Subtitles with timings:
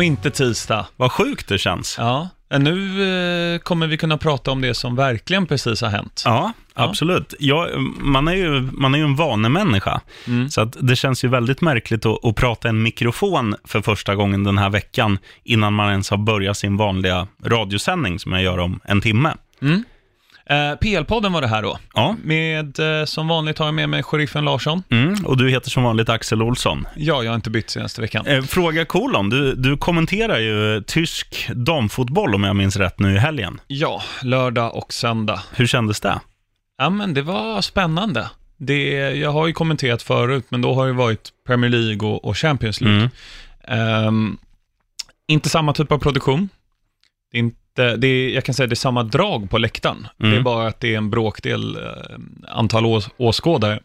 [0.00, 0.86] och inte tisdag.
[0.96, 1.96] Vad sjukt det känns.
[1.98, 2.28] Ja,
[2.58, 3.02] nu
[3.54, 6.22] eh, kommer vi kunna prata om det som verkligen precis har hänt.
[6.24, 7.34] Ja, absolut.
[7.38, 7.68] Ja,
[8.00, 10.50] man, är ju, man är ju en vanemänniska, Mm.
[10.50, 14.44] så att det känns ju väldigt märkligt att, att prata en mikrofon för första gången
[14.44, 18.80] den här veckan, innan man ens har börjat sin vanliga radiosändning som jag gör om
[18.84, 19.34] en timme.
[20.50, 21.78] Eh, PL-podden var det här då.
[21.94, 24.82] Ja, Med, eh, som vanligt har jag med mig sheriffen Larsson.
[24.90, 26.86] mm, och du heter som vanligt Axel Olsson.
[26.96, 28.26] Ja, jag har inte bytt senaste veckan.
[28.26, 33.18] Eh, fråga kolon, du, du kommenterar ju tysk damfotboll om jag minns rätt nu i
[33.18, 33.60] helgen.
[33.66, 35.42] Ja, lördag och söndag.
[35.54, 36.20] Hur kändes det?
[36.78, 38.30] Ja, men det var spännande.
[38.56, 42.36] Det, jag har ju kommenterat förut, men då har det varit Premier League och, och
[42.38, 42.98] Champions League.
[42.98, 44.06] Mm.
[44.06, 44.38] Ehm,
[45.28, 46.48] inte samma typ av produktion.
[47.32, 50.06] Det är inte, det är, jag kan säga det är samma drag på läktaren.
[50.20, 50.32] Mm.
[50.32, 51.82] Det är bara att det är en bråkdel eh,
[52.48, 53.80] antal ås, åskådare.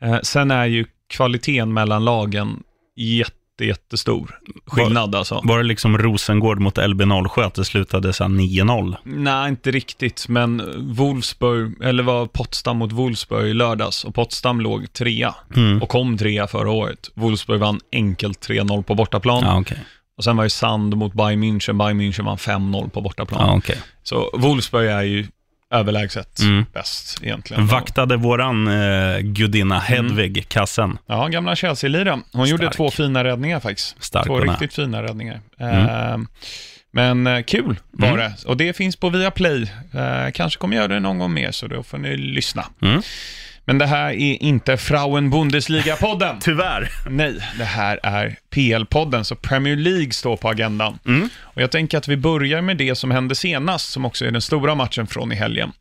[0.00, 2.62] Eh, sen är ju kvaliteten mellan lagen
[2.96, 5.40] jätte, jättestor skillnad alltså.
[5.44, 8.96] Var det liksom Rosengård mot LB07 att det slutade så här 9-0?
[9.04, 10.62] Nej, inte riktigt, men
[10.94, 15.82] Wolfsburg, eller var Potsdam mot Wolfsburg i lördags och Potsdam låg trea Mm.
[15.82, 17.10] och kom trea förra året.
[17.14, 19.42] Wolfsburg vann enkelt 3-0 på bortaplan.
[19.44, 19.78] Ja, okej.
[20.20, 21.78] Och sen var det Sand mot Bayern München.
[21.78, 23.46] Bayern München vann 5-0 på bortaplan.
[23.48, 23.76] Ja, okej.
[24.02, 25.26] Så Wolfsburg är ju
[25.74, 26.64] överlägset Mm.
[26.74, 27.66] bäst egentligen.
[27.66, 30.98] Vaktade våran eh, gudinna Hedvig kassen.
[31.06, 32.22] Ja, gamla Chelsea-liraren.
[32.32, 32.76] Hon gjorde Stark.
[32.76, 33.96] två fina räddningar faktiskt.
[34.04, 35.40] Stark två riktigt fina räddningar.
[35.60, 36.18] Eh,
[36.92, 38.18] men eh, kul var Mm.
[38.20, 38.32] det.
[38.46, 39.62] Och det finns på Viaplay.
[39.94, 42.66] Eh, kanske kommer göra det någon gång mer, så då får ni lyssna.
[43.64, 46.36] Men det här är inte Frauen Bundesliga-podden.
[46.40, 46.90] Tyvärr.
[47.08, 50.98] Nej, det här är PL-podden, så Premier League står på agendan.
[51.06, 51.28] Mm.
[51.40, 54.42] Och jag tänker att vi börjar med det som hände senast, som också är den
[54.42, 55.72] stora matchen från i helgen.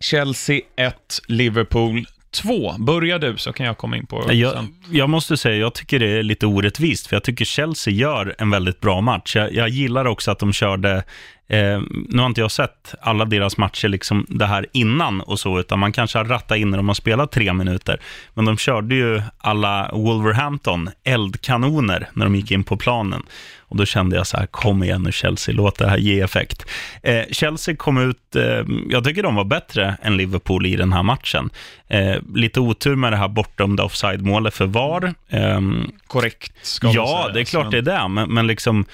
[0.00, 0.94] Chelsea 1,
[1.28, 2.74] Liverpool 2.
[2.78, 6.18] Börja du, så kan jag komma in på Jag, jag måste säga, jag tycker det
[6.18, 9.36] är lite orättvist, för jag tycker Chelsea gör en väldigt bra match.
[9.36, 11.02] Jag, jag gillar också att de körde,
[11.50, 15.60] eh, nu har inte jag sett alla deras matcher liksom det här innan och så,
[15.60, 18.00] utan man kanske har rattat in när de har spelat tre minuter.
[18.34, 23.22] Men de körde ju alla Wolverhampton eldkanoner när de gick in på planen.
[23.58, 26.66] Och då kände jag så här, kom igen nu Chelsea, låt det här ge effekt.
[27.02, 31.02] Eh, Chelsea kom ut, eh, jag tycker de var bättre än Liverpool i den här
[31.02, 31.50] matchen.
[31.88, 35.14] Eh, lite otur med det här bortdömda offside-målet för VAR.
[35.28, 37.34] Ehm, Korrekt, ska man ja, säga.
[37.34, 38.84] det är klart Men- det är det, men, men liksom,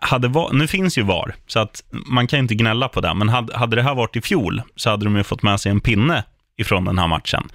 [0.00, 3.14] hade VAR, nu finns ju VAR, så att man kan ju inte gnälla på det,
[3.14, 5.72] men hade, hade det här varit i fjol så hade de ju fått med sig
[5.72, 6.24] en pinne
[6.56, 7.48] ifrån den här matchen.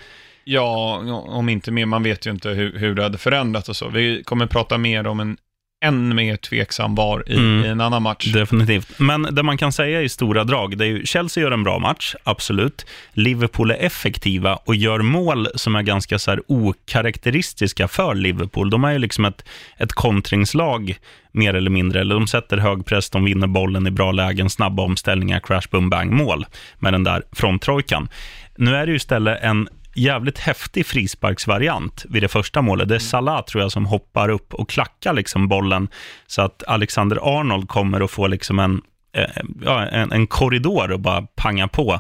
[0.44, 0.98] Ja,
[1.28, 3.90] om inte mer, man vet ju inte hur, hur det hade förändrats och så.
[3.90, 5.38] Vi kommer prata mer om en
[5.86, 7.66] än mer tveksam VAR i, Mm.
[7.66, 8.26] i en annan match.
[8.34, 9.00] Definitivt.
[9.00, 11.80] Men det man kan säga i stora drag, det är ju Chelsea gör en bra
[11.80, 12.86] match, absolut.
[13.14, 18.70] Liverpool är effektiva och gör mål som är ganska så här okaraktäristiska för Liverpool.
[18.70, 19.46] De är ju liksom ett,
[19.78, 20.98] ett kontringslag,
[21.32, 22.02] mer eller mindre.
[22.02, 25.90] Eller de sätter hög press, de vinner bollen i bra lägen, snabba omställningar, crash, boom,
[25.90, 26.46] bang, mål
[26.80, 28.10] med den där fronttrojkan.
[28.58, 32.90] Nu är det ju istället en jävligt häftig frisparksvariant vid det första målet.
[32.90, 35.88] Det är Salah, tror jag, som hoppar upp och klackar liksom bollen
[36.28, 38.82] så att Alexander Arnold kommer och får liksom en,
[39.16, 42.00] eh, ja, en, en korridor och bara panga på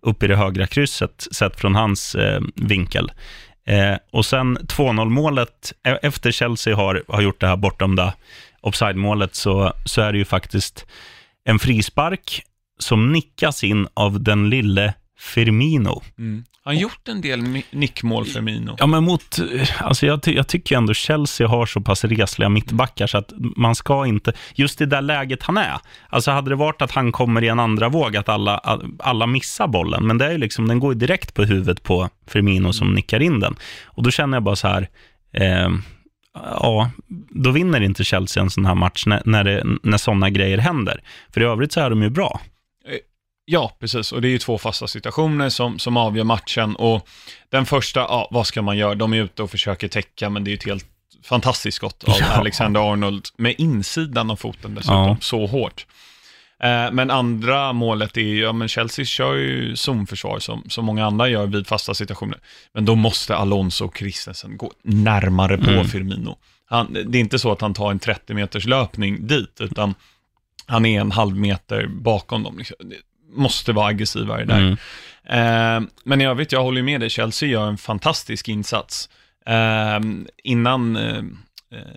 [0.00, 3.12] upp i det högra krysset, sett från hans eh, vinkel.
[3.66, 8.14] Eh, och sen 2-0-målet, e- efter Chelsea har, har gjort det här bortdömda
[8.60, 10.86] offside-målet, så, så är det ju faktiskt
[11.44, 12.42] en frispark
[12.78, 16.02] som nickas in av den lille Firmino.
[16.18, 16.44] Mm.
[16.68, 18.76] Han gjort en del nickmål för Mino.
[18.78, 19.38] Ja, men mot,
[19.78, 23.74] alltså jag, ty- jag tycker ändå Chelsea har så pass resliga mittbackar så att man
[23.74, 27.12] ska inte, just i det där läget han är, alltså hade det varit att han
[27.12, 30.68] kommer i en andra våg, att alla, alla missar bollen, men det är ju liksom,
[30.68, 33.56] den går ju direkt på huvudet på Firmino som nickar in den.
[33.84, 34.88] Och då känner jag bara så här,
[35.32, 35.68] eh,
[36.34, 36.90] ja,
[37.30, 41.00] då vinner inte Chelsea en sån här match när, när, det, när sådana grejer händer.
[41.34, 42.40] För i övrigt så är de ju bra.
[43.50, 44.12] Ja, precis.
[44.12, 46.76] Och det är ju två fasta situationer som, som avgör matchen.
[46.76, 47.08] Och
[47.50, 48.94] den första, ja, vad ska man göra?
[48.94, 50.86] De är ute och försöker täcka, men det är ju ett helt
[51.24, 52.26] fantastiskt skott av Ja.
[52.26, 55.16] Alexander Arnold med insidan av foten dessutom, Ja.
[55.20, 55.86] så hårt.
[56.62, 61.06] Eh, men andra målet är ju, ja men Chelsea kör ju zonförsvar som, som många
[61.06, 62.38] andra gör vid fasta situationer.
[62.74, 65.84] Men då måste Alonso och Christensen gå närmare på Mm.
[65.84, 66.38] Firmino.
[66.66, 69.94] Han, det är inte så att han tar en 30 meters löpning dit, utan
[70.66, 72.60] han är en halv meter bakom dem.
[73.30, 74.58] Måste vara aggressivare där.
[74.58, 74.76] Mm.
[75.28, 79.08] Eh, men i övrigt, jag håller med dig, Chelsea gör en fantastisk insats.
[79.46, 80.00] Eh,
[80.44, 81.22] innan eh,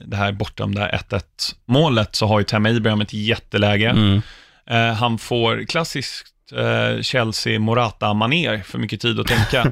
[0.06, 1.22] det här bortdömda 1-1
[1.66, 3.89] målet så har ju Tam Abraham ett jätteläge.
[3.89, 4.22] Mm.
[4.69, 9.72] Eh, han får klassiskt eh, Chelsea Morata-maner, för mycket tid att tänka.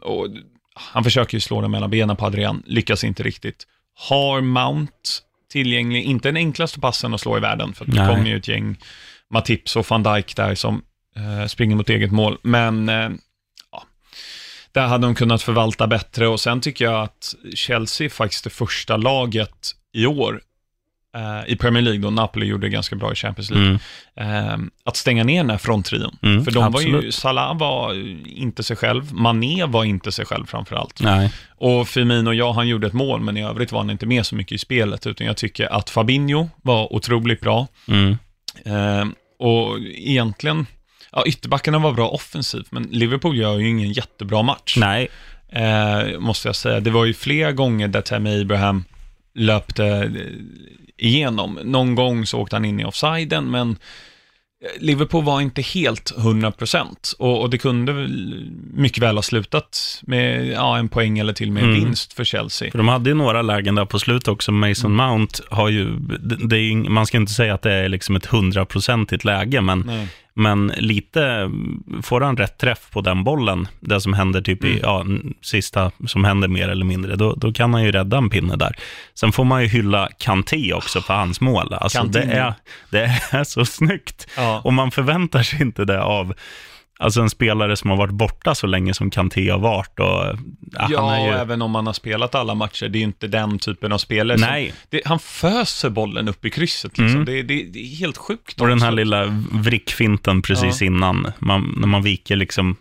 [0.00, 0.26] Och
[0.74, 3.66] han försöker ju slå den mellan benen på Adrian, lyckas inte riktigt.
[4.08, 4.92] har Mount
[5.52, 8.76] tillgänglig, inte den enklaste passen att slå i världen, för det kommer ju ett gäng
[9.30, 10.82] Matips och van Dijk där som
[11.16, 12.38] eh, springer mot eget mål.
[12.42, 13.10] Men eh,
[13.72, 13.82] ja,
[14.72, 18.50] där hade de kunnat förvalta bättre och sen tycker jag att Chelsea är faktiskt det
[18.50, 20.40] första laget i år
[21.16, 23.78] eh, i Premier League, då Napoli gjorde det ganska bra i Champions League,
[24.16, 24.62] Mm.
[24.64, 26.16] eh, att stänga ner den här fronttrion.
[26.22, 27.14] Mm, För de var ju, absolut.
[27.14, 27.94] Salah var
[28.28, 31.00] inte sig själv, Mané var inte sig själv framförallt.
[31.00, 31.32] Nej.
[31.56, 34.34] Och Firmino, ja, han gjorde ett mål, men i övrigt var han inte med så
[34.36, 37.66] mycket i spelet, utan jag tycker att Fabinho var otroligt bra.
[37.88, 38.16] Mm.
[38.64, 39.04] Eh,
[39.38, 40.66] och egentligen,
[41.12, 45.08] ja, ytterbackarna var bra offensivt, men Liverpool gör ju ingen jättebra match, Nej.
[45.48, 46.80] eh, måste jag säga.
[46.80, 48.84] Det var ju flera gånger där Tammy Abraham
[49.34, 50.10] löpte eh,
[50.96, 51.58] igenom.
[51.64, 53.76] Någon gång så åkte han in i offsiden, men
[54.80, 58.08] Liverpool var inte helt 100% och, och det kunde
[58.74, 61.84] mycket väl ha slutat med ja, en poäng eller till och med en Mm.
[61.84, 62.70] vinst för Chelsea.
[62.70, 64.52] För de hade ju några lägen där på slutet också.
[64.52, 65.08] Mason Mm.
[65.10, 68.26] Mount har ju, det, det är, man ska inte säga att det är liksom ett
[68.26, 70.08] hundraprocentigt läge, men, Nej.
[70.36, 71.50] Men lite
[72.02, 74.80] får han rätt träff på den bollen, det som händer typ i, Mm.
[74.82, 75.04] ja,
[75.40, 78.76] sista som händer mer eller mindre, då, då kan han ju rädda en pinne där.
[79.14, 81.74] Sen får man ju hylla Kanté också för hans mål.
[81.74, 82.54] Alltså det är,
[82.90, 84.26] det är så snyggt.
[84.36, 84.60] Ja.
[84.64, 86.34] Och man förväntar sig inte det av
[86.98, 90.00] Alltså en spelare som har varit borta så länge som Kanté har varit.
[90.00, 93.00] Och, ja, Ja, han är ju, även om man har spelat alla matcher, det är
[93.00, 94.38] ju inte den typen av spelare.
[94.38, 94.74] som- Nej.
[94.90, 97.20] Det, han föser bollen upp i krysset, liksom.
[97.22, 97.24] Mm.
[97.24, 98.60] det, det, det är helt sjukt.
[98.60, 98.96] Och den här också.
[98.96, 102.76] lilla vrickfinten precis innan, man, när man viker liksom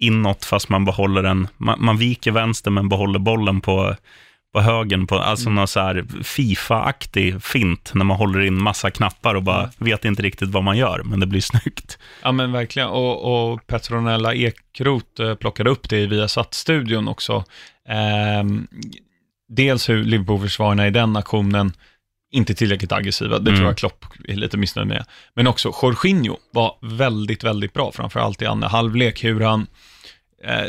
[0.00, 3.96] inåt fast man behåller den, man, man viker vänster men behåller bollen på,
[4.52, 5.54] på högen, på, alltså Mm.
[5.54, 10.22] någon så här Fifa-aktig fint, när man håller in massa knappar och bara vet inte
[10.22, 11.98] riktigt vad man gör, men det blir snyggt.
[12.22, 12.88] Ja, men verkligen.
[12.88, 17.44] Och, och Petronella Ekroth eh, plockade upp det i Viasat-studion också.
[17.88, 18.66] Ehm,
[19.48, 21.72] dels hur Liverpool-försvararna i den aktionen
[22.32, 23.56] inte tillräckligt aggressiva, det Mm.
[23.58, 25.04] tror jag Klopp är lite missnöjd med.
[25.34, 29.66] Men också Jorginho var väldigt, väldigt bra, framförallt i andra halvlek, hur han
[30.44, 30.64] eh,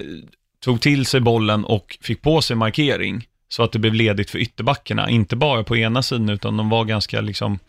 [0.64, 4.40] tog till sig bollen och fick på sig markering, så att det blev ledigt för
[4.40, 7.60] ytterbackarna, inte bara på ena sidan, utan de var ganska liksom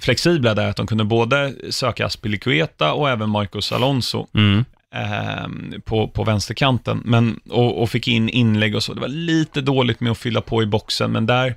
[0.00, 4.64] flexibla där, att de kunde både söka Aspilicueta och även Marcos Alonso Mm.
[4.94, 8.94] eh, på, på vänsterkanten, men, och, och fick in inlägg och så.
[8.94, 11.54] Det var lite dåligt med att fylla på i boxen, men där,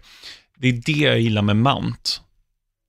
[0.57, 2.09] det är det jag gillar med Mount.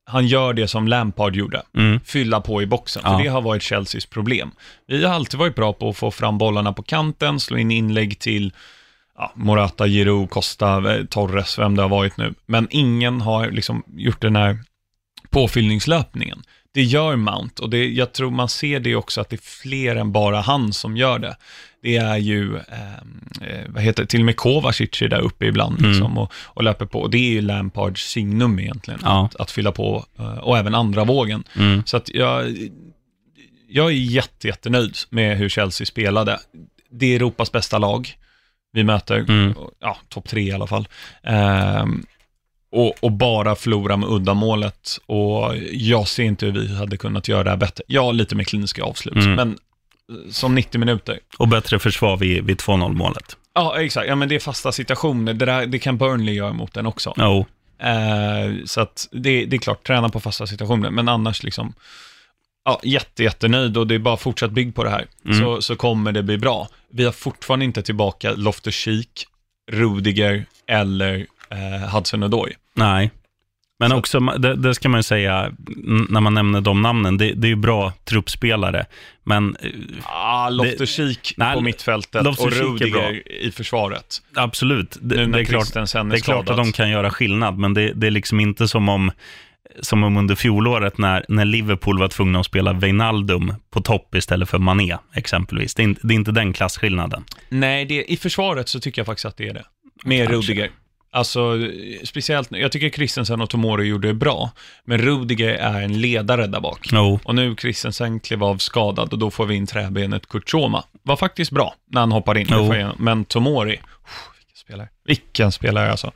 [0.05, 2.00] Han gör det som Lampard gjorde, Mm.
[2.05, 3.19] fylla på i boxen, för Ja.
[3.23, 4.50] det har varit Chelseas problem.
[4.87, 8.19] Vi har alltid varit bra på att få fram bollarna på kanten, slå in inlägg
[8.19, 8.53] till
[9.19, 12.35] ja, Morata, Giroud, Costa, eh, Torres, vem det har varit nu.
[12.47, 14.59] Men ingen har liksom gjort den här
[15.31, 16.43] påfyllningslöpningen.
[16.75, 19.97] Det gör Mount och det, jag tror man ser det också att det är fler
[19.97, 21.37] än bara han som gör det.
[21.82, 22.93] Det är ju, eh,
[23.41, 25.91] eh, vad heter det, till och med Kovacic är där uppe ibland Mm.
[25.91, 27.00] liksom, och, och löper på.
[27.00, 29.25] Och det är ju Lampards signum egentligen, Ja.
[29.26, 31.44] att, att fylla på, eh, och även andra vågen.
[31.56, 31.82] Mm.
[31.87, 32.56] Så att jag,
[33.69, 36.38] jag är jätte, jättenöjd med hur Chelsea spelade.
[36.90, 38.16] Det är Europas bästa lag
[38.73, 39.55] vi möter, Mm.
[39.81, 40.88] ja, topp tre i alla fall.
[41.23, 42.05] Ehm,
[42.73, 44.99] och, och bara förlora med uddamålet.
[45.07, 47.85] Och jag ser inte hur vi hade kunnat göra det här bättre.
[47.87, 49.35] Ja, lite med kliniska avslut, Mm.
[49.35, 51.19] men eh, som 90 minuter.
[51.38, 53.37] Och bättre försvar vid, vid 2-0 målet.
[53.55, 54.09] Ja, exakt.
[54.09, 55.35] Ja, men det är fasta situationer.
[55.35, 57.14] Det, där, det kan Burnley göra mot den också.
[57.17, 57.47] Jo.
[57.79, 61.75] Eh, så att det, det är klart, träna på fasta situationer, men annars liksom,
[62.64, 65.38] ja, jätte, jättenöjd och det är bara fortsatt bygg på det här, Mm.
[65.38, 66.69] så, så kommer det bli bra.
[66.90, 69.26] Vi har fortfarande inte tillbaka Loftus-Cheek,
[69.71, 72.52] Rudiger eller eh, Hudson-Odoi.
[72.75, 73.11] Nej.
[73.78, 75.52] Men Så- också, det, det ska man ju säga,
[76.09, 78.87] när man nämner de namnen, det, det är ju bra truppspelare,
[79.25, 79.71] men eh,
[80.04, 84.23] Ah, Loftus-Cheek Nej, på mittfältet och är Rudiger i försvaret.
[84.37, 86.90] absolut, det, Nu när det är klart, Christensen det är är klart att de kan
[86.90, 89.11] göra skillnad, men det, det är liksom inte som om,
[89.81, 94.49] som om under fjolåret när, när Liverpool var tvungna att spela Wijnaldum på topp istället
[94.49, 95.75] för Mané, exempelvis.
[95.75, 97.25] Det är inte, det är inte den klasskillnaden.
[97.49, 99.64] Nej, det, i försvaret så tycker jag faktiskt att det är det.
[100.05, 100.52] Med Kanske.
[100.52, 100.71] Rudiger.
[101.14, 101.59] Alltså,
[102.05, 104.50] speciellt, jag tycker Christensen och Tomori gjorde det bra,
[104.85, 106.88] men Rudiger är en ledare där bak.
[106.93, 110.85] Jo, Och nu Christensen klev av skadad och då får vi in träbenet Kurtzoma.
[111.02, 112.47] Var faktiskt bra när han hoppar in.
[112.50, 114.88] jag- Men Tomori, vilken spelare.
[115.05, 116.12] Vilken spelare alltså.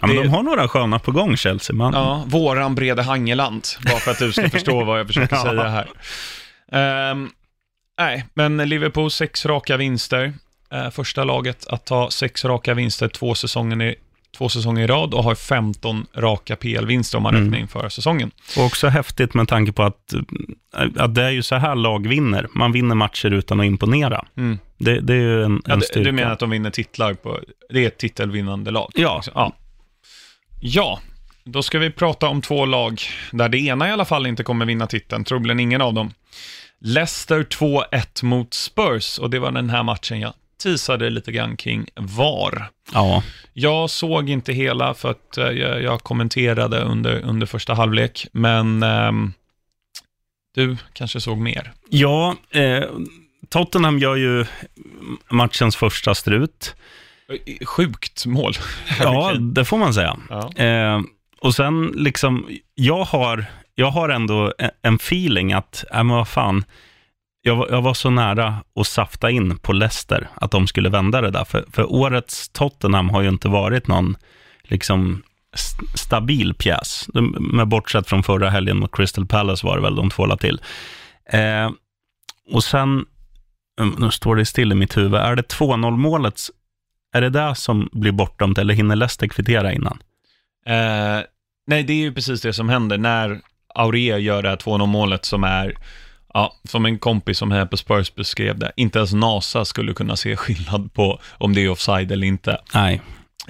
[0.00, 1.76] Ja, men Det- de har några sköna på gång, Chelsea.
[1.76, 5.42] Man, Ja, våran Brede Hangeland, bara för att du ska förstå vad jag försöker Ja.
[5.42, 5.88] säga här.
[6.72, 7.30] Ehm,
[7.98, 10.32] nej, men Liverpool sex raka vinster.
[10.72, 13.94] Eh, första laget att ta sex raka vinster två säsonger i,
[14.38, 17.44] två säsonger i rad och har 15 raka PL-vinster om man Mm.
[17.44, 18.30] räknar in förra säsongen.
[18.58, 22.06] Och också häftigt med tanke på att, eh, att det är ju så här lag
[22.06, 22.46] vinner.
[22.54, 24.24] Man vinner matcher utan att imponera.
[24.36, 24.58] Mm.
[24.78, 26.04] Det, det är ju en, Ja, en du, styrka.
[26.04, 27.38] du menar att de vinner titlar på,
[27.70, 28.90] det är ett titelvinnande lag?
[28.94, 29.16] Ja.
[29.16, 29.32] Liksom.
[29.36, 29.52] ja.
[30.60, 31.00] Ja,
[31.44, 33.00] då ska vi prata om två lag
[33.32, 36.12] där det ena i alla fall inte kommer vinna titeln, troligen ingen av dem.
[36.80, 41.86] Leicester 2-1 mot Spurs och det var den här matchen jag teasade lite grann kring
[41.94, 42.70] VAR.
[42.92, 43.22] Ja.
[43.52, 48.82] Jag såg inte hela för att eh, jag, jag kommenterade under, under första halvlek, men
[48.82, 49.32] ehm,
[50.54, 51.72] du kanske såg mer.
[51.88, 52.84] Ja, eh,
[53.48, 54.46] Tottenham gör ju
[55.30, 56.74] matchens första strut.
[57.66, 58.52] Sjukt mål.
[59.00, 60.16] Ja, det får man säga.
[60.30, 60.52] Ja.
[60.64, 61.00] Eh,
[61.40, 63.44] och sen liksom, jag har,
[63.74, 66.64] jag har ändå en- en feeling att, äh, men vad fan,
[67.42, 71.20] jag, var- jag var så nära att safta in på Leicester, att de skulle vända
[71.20, 71.44] det där.
[71.44, 74.16] För, för årets Tottenham har ju inte varit någon
[74.62, 75.22] liksom
[75.54, 77.06] st- stabil pjäs.
[77.14, 80.36] De, med bortsett från förra helgen mot Crystal Palace var det väl de två la
[80.36, 80.60] till.
[81.32, 81.70] Eh,
[82.52, 83.04] och sen,
[83.80, 86.40] mm, nu står det still i mitt huvud, är det 2-0 målet,
[87.12, 89.98] är det där som blir bortdömt eller hinner Leicester kvittera innan?
[90.66, 91.24] Eh,
[91.66, 93.40] nej, det är ju precis det som händer när
[93.74, 95.74] Aurier gör det här 2-0 målet som är,
[96.34, 100.16] ja, som en kompis som här på Spurs beskrev det, inte ens NASA skulle kunna
[100.16, 102.60] se skillnad på om det är offside eller inte.
[102.74, 103.00] Nej,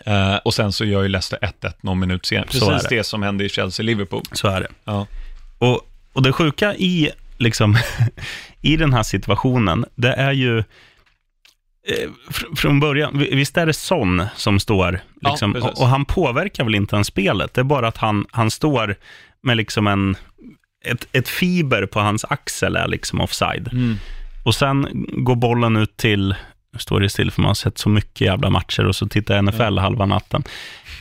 [0.05, 2.47] Eh, och sen så gör ju Leicester 1-1 någon minut senare.
[2.47, 2.97] Precis det.
[2.97, 3.05] det.
[3.05, 4.23] som hände i Chelsea-Liverpool.
[4.33, 4.69] så är det.
[4.85, 5.07] Ja.
[5.59, 5.81] Och,
[6.13, 7.79] och det sjuka i, liksom,
[8.61, 10.65] i den här situationen, det är ju
[12.31, 15.71] fr- från början, vi- visst är det Son som står, Ja, liksom, precis.
[15.71, 18.95] och, och han påverkar väl inte ens spelet, det är bara att han, han står
[19.43, 20.17] med liksom en,
[20.85, 23.69] ett, ett fiber på hans axel är liksom offside.
[23.73, 23.97] Mm.
[24.45, 24.87] Och sen
[25.25, 26.35] går bollen ut till,
[26.73, 29.35] nu står det still för man har sett så mycket jävla matcher och så tittar
[29.35, 30.43] jag NFL halva natten.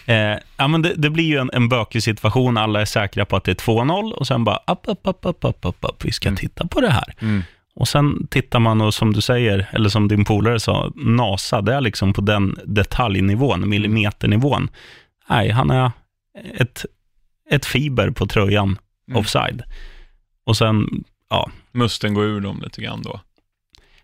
[0.06, 3.36] Eh, ja, men det, det blir ju en, en bökig situation, alla är säkra på
[3.36, 6.06] att det är 2-0 och sen bara upp, upp, upp, upp, upp, upp, upp.
[6.06, 7.16] vi ska titta på det här.
[7.22, 7.44] Mm.
[7.80, 11.74] Och sen tittar man och som du säger, eller som din polare sa, NASA, det
[11.74, 14.70] är liksom på den detaljnivån, millimeternivån.
[15.30, 15.92] Nej, han är
[16.54, 16.86] ett,
[17.50, 18.78] ett fiber på tröjan
[19.10, 19.20] Mm.
[19.20, 19.64] offside.
[20.46, 23.20] Och sen, ja, Musten går ur dem lite grann då.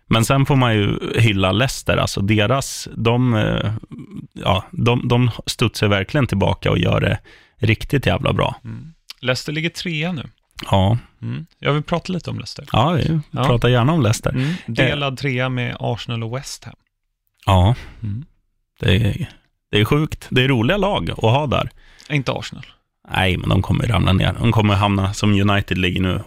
[0.06, 3.72] men sen får man ju hylla Leicester, alltså deras, de, eh,
[4.32, 7.18] ja, de, de studsar verkligen tillbaka och gör det
[7.56, 8.60] riktigt jävla bra.
[8.64, 8.94] Mm.
[9.20, 10.22] Leicester ligger trea nu.
[10.70, 11.46] Ja, Mm.
[11.58, 12.66] Jag vill prata lite om Leicester.
[12.72, 13.44] ja vi Ja.
[13.44, 14.30] pratar gärna om Leicester.
[14.30, 14.54] Mm.
[14.66, 16.74] Delad trea med Arsenal och West Ham.
[17.46, 18.24] Ja, Mm.
[18.80, 19.30] det är,
[19.70, 20.26] det är sjukt.
[20.30, 21.70] Det är roliga lag att ha där.
[22.10, 22.66] Inte Arsenal.
[23.10, 24.32] Nej, men de kommer ramla ner.
[24.40, 26.22] De kommer hamna som United ligger nu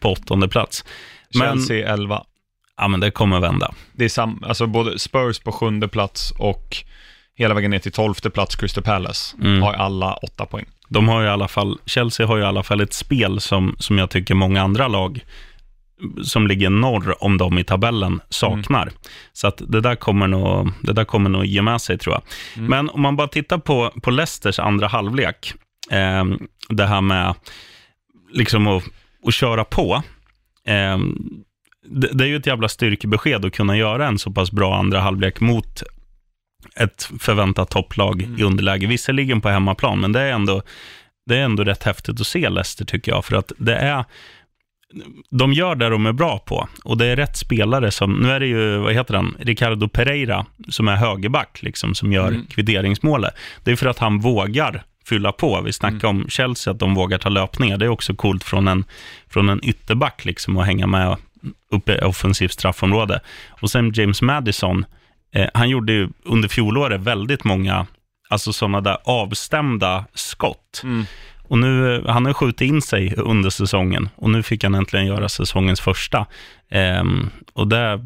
[0.00, 0.84] på åttonde plats.
[1.34, 2.24] Men- Chelsea 11.
[2.76, 3.74] Ja, men det kommer vända.
[3.92, 6.76] Det är sam, alltså både Spurs på sjunde plats och
[7.34, 9.62] hela vägen ner till tolfte plats, Crystal Palace, Mm.
[9.62, 10.66] har alla åtta poäng.
[10.92, 13.76] De har ju i alla fall, Chelsea har ju i alla fall ett spel som,
[13.78, 15.24] som jag tycker många andra lag
[16.22, 18.90] som ligger norr om dem i tabellen saknar.
[19.32, 22.22] Så att det där kommer nog, det där kommer nog ge med sig tror jag.
[22.56, 22.70] Mm.
[22.70, 25.54] Men om man bara tittar på, på Leicesters andra halvlek,
[25.90, 26.24] eh,
[26.68, 27.34] det här med
[28.32, 28.84] liksom att,
[29.26, 30.02] att köra på.
[30.66, 30.98] Eh,
[31.86, 35.00] det, det är ju ett jävla styrkebesked att kunna göra en så pass bra andra
[35.00, 35.82] halvlek mot
[36.76, 38.38] ett förväntat topplag Mm.
[38.40, 38.86] i underläge.
[38.86, 40.62] Visserligen på hemmaplan, men det är ändå,
[41.26, 43.24] det är ändå rätt häftigt att se Leicester tycker jag.
[43.24, 44.04] För att det är,
[45.30, 48.40] de gör det de är bra på och det är rätt spelare som, nu är
[48.40, 52.46] det ju, vad heter han, Ricardo Pereira som är högerback, liksom, som gör Mm.
[52.46, 53.34] kvitteringsmålet.
[53.64, 55.60] Det är för att han vågar fylla på.
[55.60, 57.76] Vi snackar om Chelsea, att de vågar ta löpningar.
[57.78, 58.84] Det är också coolt från en,
[59.30, 61.16] från en ytterback liksom, att hänga med
[61.70, 63.20] uppe i offensivt straffområde.
[63.48, 64.84] Och sen James Madison,
[65.32, 67.86] eh, han gjorde ju under fjolåret väldigt många
[68.28, 70.80] alltså sådana där avstämda skott.
[70.84, 71.04] Mm.
[71.42, 75.06] Och nu, eh, han har skjutit in sig under säsongen och nu fick han äntligen
[75.06, 76.26] göra säsongens första.
[76.70, 78.00] Ehm, och det,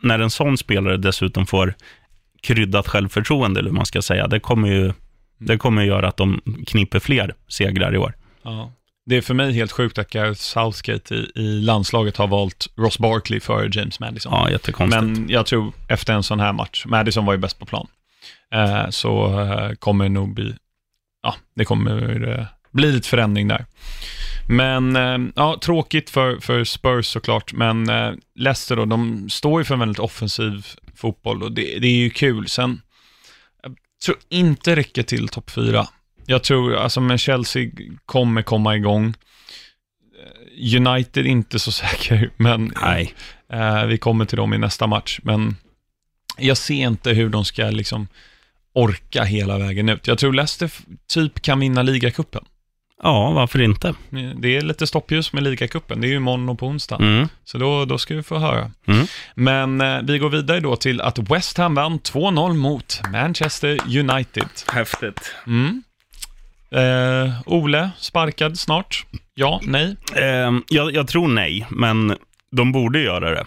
[0.00, 1.74] när en sån spelare dessutom får
[2.42, 4.92] kryddat självförtroende, eller hur man ska säga, det kommer ju
[5.38, 8.14] det kommer att göra att de kniper fler segrar i år.
[8.42, 8.72] Ja.
[9.08, 12.98] Det är för mig helt sjukt att Gareth Southgate i, i landslaget har valt Ross
[12.98, 14.32] Barkley före James Madison.
[14.32, 15.02] Ja, jättekonstigt.
[15.02, 17.86] Men jag tror efter en sån här match, Madison var ju bäst på plan,
[18.54, 20.54] eh, så eh, kommer det nog bli,
[21.22, 23.66] ja, det kommer eh, bli lite förändring där.
[24.48, 29.64] Men, eh, ja, tråkigt för, för Spurs såklart, men eh, Leicester då, de står ju
[29.64, 32.48] för en väldigt offensiv fotboll och det, det är ju kul.
[32.48, 32.80] Sen,
[33.62, 35.86] jag tror inte räcker till topp fyra.
[36.26, 37.70] Jag tror, alltså med Chelsea
[38.06, 39.14] kommer komma igång.
[40.22, 43.14] Eh, United inte så säker, men Nej,
[43.52, 45.56] Eh, vi kommer till dem i nästa match, men
[46.38, 48.08] jag ser inte hur de ska liksom
[48.72, 50.06] orka hela vägen ut.
[50.06, 50.70] Jag tror Leicester
[51.08, 52.44] typ kan vinna ligacupen.
[53.02, 53.94] ja, varför inte?
[54.36, 56.96] Det är lite stoppljus med ligacupen, det är ju imorgon och på onsdag.
[56.96, 57.28] Mm.
[57.44, 58.70] Så då, då ska vi få höra.
[58.86, 59.06] Mm.
[59.34, 64.48] Men eh, vi går vidare då till att West Ham vann 2-0 mot Manchester United.
[64.72, 65.34] Häftigt.
[65.46, 65.82] Mm.
[66.70, 69.06] Eh, Ole, sparkad snart?
[69.34, 69.96] Ja, nej?
[70.16, 72.16] Eh, jag, jag tror nej, men
[72.52, 73.44] de borde göra det.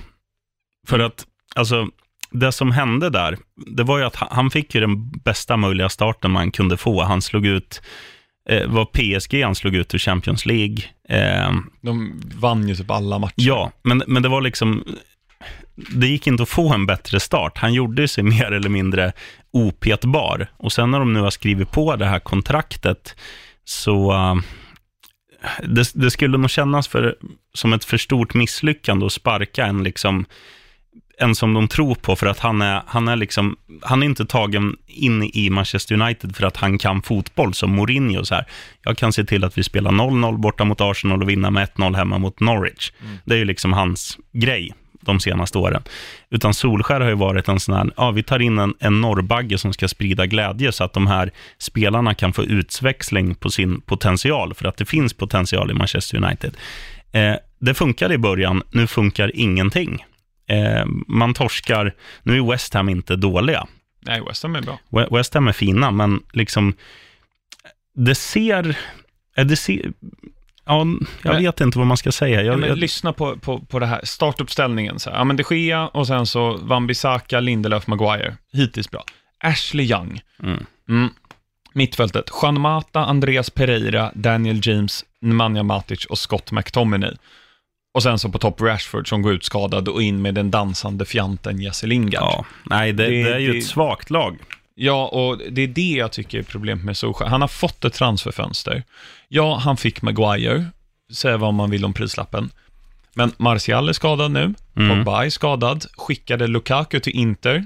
[0.88, 1.88] För att, alltså,
[2.31, 3.38] det som hände där,
[3.75, 7.03] det var ju att han, fick ju den bästa möjliga starten man kunde få.
[7.03, 7.81] Han slog ut,
[8.49, 10.77] eh, var PSG han slog ut ur Champions League.
[11.09, 13.33] Eh, De vann ju typ alla matcher.
[13.35, 14.83] ja, men, men det var liksom,
[15.75, 17.57] det gick inte att få en bättre start.
[17.57, 19.11] Han gjorde sig mer eller mindre
[19.51, 20.48] opetbar.
[20.58, 23.15] Och sen när de nu har skrivit på det här kontraktet,
[23.63, 24.36] så uh,
[25.63, 27.15] det, det skulle nog kännas för,
[27.53, 30.25] som ett för stort misslyckande att sparka en liksom
[31.22, 34.25] en som de tror på för att han är, han är liksom, han är inte
[34.25, 38.46] tagen in i Manchester United för att han kan fotboll som Mourinho så här.
[38.84, 41.96] Jag kan se till att vi spelar 0-0 borta mot Arsenal och vinna med 1-0
[41.96, 42.91] hemma mot Norwich.
[43.01, 43.18] Mm.
[43.25, 45.84] Det är ju liksom hans grej de senaste åren.
[46.29, 49.58] Utan Solskär har ju varit en sån här, ja vi tar in en, en norrbagge
[49.58, 54.53] som ska sprida glädje så att de här spelarna kan få utväxling på sin potential,
[54.53, 56.58] för att det finns potential i Manchester United.
[57.12, 60.06] Eh, det funkade i början, nu funkar ingenting.
[60.48, 63.68] Eh, man torskar, nu är West Ham inte dåliga.
[64.01, 64.79] Nej, West Ham är bra.
[64.89, 66.74] We- West Ham är fina, men liksom,
[67.96, 68.77] det ser,
[69.38, 69.91] eh, det ser,
[70.73, 70.85] ja,
[71.23, 72.41] jag Men- vet inte vad man ska säga.
[72.43, 74.99] Ja, Jag, jag, lyssna på, på, på det här, startuppställningen.
[74.99, 75.17] Så här.
[75.17, 78.35] Ja, men de Gea och sen så Wan-Bissaka, Lindelöf, Maguire.
[78.53, 79.03] Hittills bra.
[79.43, 80.21] Ashley Young.
[80.43, 81.09] mm, Mm.
[81.73, 87.13] Mittfältet, Juan Mata, Andreas Pereira, Daniel James, Nemanja Matic och Scott McTominay.
[87.93, 91.05] Och sen så på topp Rashford som går ut skadad och in med den dansande
[91.05, 92.13] fjanten Jesse Lingard.
[92.24, 94.37] ja, nej, det, Det- det, är ju det- ett svagt lag.
[94.81, 97.29] Ja, och det är det jag tycker är problemet med Solskjaer.
[97.29, 98.83] Han har fått ett transferfönster.
[99.27, 100.65] Ja, han fick Maguire,
[101.13, 102.50] säga vad man vill om prislappen.
[103.13, 104.89] Men Martial är skadad nu, Mm.
[104.98, 107.65] Pogba är skadad, skickade Lukaku till Inter.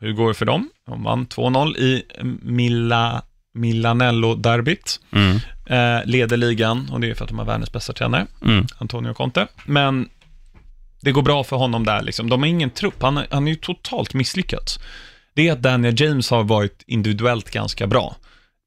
[0.00, 0.70] Hur går det för dem?
[0.86, 2.02] De vann 2-0 i
[2.42, 3.22] Mila,
[3.54, 5.00] Milanello-derbyt.
[5.12, 8.66] Mm, Eh, leder ligan och det är för att de har världens bästa tränare, mm,
[8.78, 9.46] Antonio Conte.
[9.66, 10.08] Men
[11.00, 12.30] det går bra för honom där liksom.
[12.30, 14.78] De har ingen trupp, han, han är ju totalt misslyckats.
[15.34, 18.16] Det är att Daniel James har varit individuellt ganska bra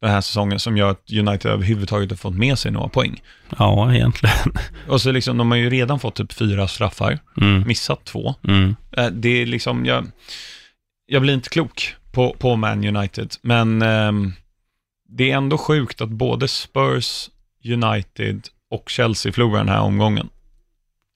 [0.01, 3.21] den här säsongen som gör att United överhuvudtaget har fått med sig några poäng.
[3.58, 4.36] ja, egentligen.
[4.88, 8.36] Och så liksom, de har ju redan fått typ fyra straffar, Mm, missat två.
[8.47, 10.06] mm, Eh, det är liksom, jag,
[11.06, 14.34] jag blir inte klok på, på Man United, men ehm,
[15.10, 17.30] det är ändå sjukt att både Spurs,
[17.65, 20.30] United och Chelsea förlorar den här omgången.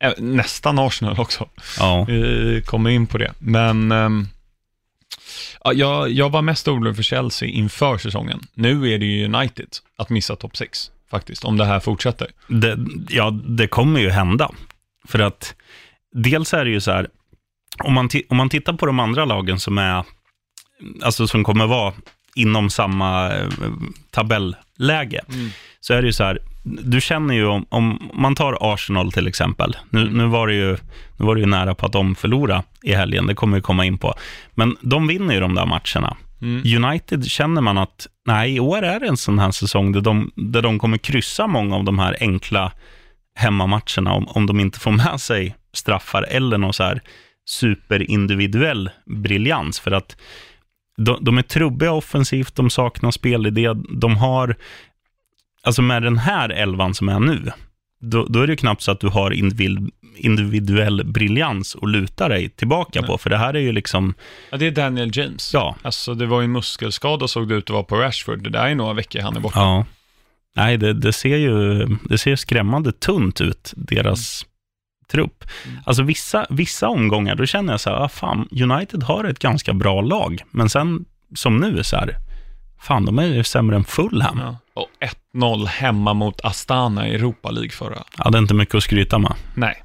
[0.03, 1.49] Eh, nästan Arsenal också.
[1.79, 2.05] ja.
[2.07, 3.33] Vi kommer in på det.
[3.39, 4.09] Men ja,
[5.63, 8.39] jag, jag var mest orolig för Chelsea inför säsongen.
[8.53, 12.27] Nu är det ju United att missa topp 6, faktiskt, om det här fortsätter.
[12.47, 12.77] Det,
[13.09, 14.51] ja, det kommer ju hända.
[15.07, 15.55] För att
[16.11, 17.07] dels är det ju så här,
[17.83, 20.05] om man, om man tittar på de andra lagen som är,
[21.01, 21.93] alltså som kommer vara
[22.35, 23.47] inom samma eh,
[24.11, 25.21] tabelläge,
[25.79, 29.27] så är det ju så här, du känner ju om, om man tar Arsenal till
[29.27, 30.71] exempel, nu, nu, var det ju,
[31.17, 33.85] nu var det ju nära på att de förlorade i helgen, det kommer vi komma
[33.85, 34.13] in på,
[34.51, 36.17] men de vinner ju de där matcherna.
[36.41, 36.83] Mm.
[36.85, 40.31] United känner man att, nej, i år är det en sån här säsong där de,
[40.35, 42.71] där de kommer kryssa många av de här enkla
[43.35, 47.01] hemmamatcherna om, om de inte får med sig straffar eller någon så här
[47.45, 49.79] superindividuell briljans.
[49.79, 50.17] För att
[51.05, 54.55] de, de är trubbiga offensivt, de saknar spelidé, de har,
[55.63, 57.51] alltså med den här elvan som är nu,
[58.01, 62.27] då, då är det ju knappt så att du har individ, individuell briljans att luta
[62.27, 63.07] dig tillbaka Nej.
[63.07, 64.13] på, för det här är ju liksom,
[64.49, 65.53] Ja, det är Daniel James.
[65.53, 68.43] ja, Alltså, det var ju en muskelskada såg det ut att vara på Rashford.
[68.43, 69.59] Det där är några veckor han är borta.
[69.59, 69.85] Ja.
[70.55, 74.45] Nej, det, det ser ju det ser skrämmande tunt ut, deras
[75.11, 75.43] trupp.
[75.65, 75.79] Mm.
[75.85, 79.73] Alltså vissa, vissa omgångar, då känner jag så här, ah, fan, United har ett ganska
[79.73, 80.41] bra lag.
[80.51, 82.15] Men sen, som nu, så här,
[82.81, 84.37] fan, de är ju sämre än Fulham.
[84.39, 84.57] Ja.
[84.75, 84.81] Ja.
[84.81, 84.89] Och
[85.35, 88.03] 1-0 hemma mot Astana i Europa League förra.
[88.31, 89.33] det är inte mycket att skryta med.
[89.55, 89.83] Nej.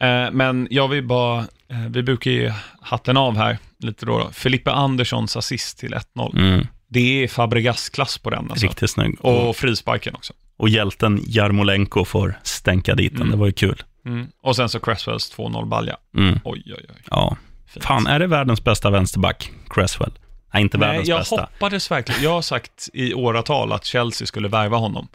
[0.00, 4.18] Eh, men jag vill bara, eh, vi brukar ge hatten av här lite då.
[4.18, 4.30] då.
[4.32, 6.38] Felipe Anderssons assist till 1-0.
[6.38, 8.66] Mm, Det är Fabregas-klass på den alltså.
[8.66, 9.16] riktigt snygg.
[9.20, 10.32] Och, Och frisparken också.
[10.58, 13.30] och hjälten Jarmolenko får stänka dit den, Mm.
[13.30, 13.82] det var ju kul.
[14.08, 14.26] Mm.
[14.42, 15.96] Och sen så Cresswells 2-0 balja.
[16.16, 17.02] Mm, Oj, oj, oj.
[17.10, 17.36] ja.
[17.66, 17.84] Fint.
[17.84, 20.12] Fan, är det världens bästa vänsterback, Cresswell?
[20.54, 21.40] Nej, inte Nej, världens jag bästa.
[21.40, 22.22] hoppades verkligen.
[22.22, 25.08] Jag har sagt i åratal att Chelsea skulle värva honom.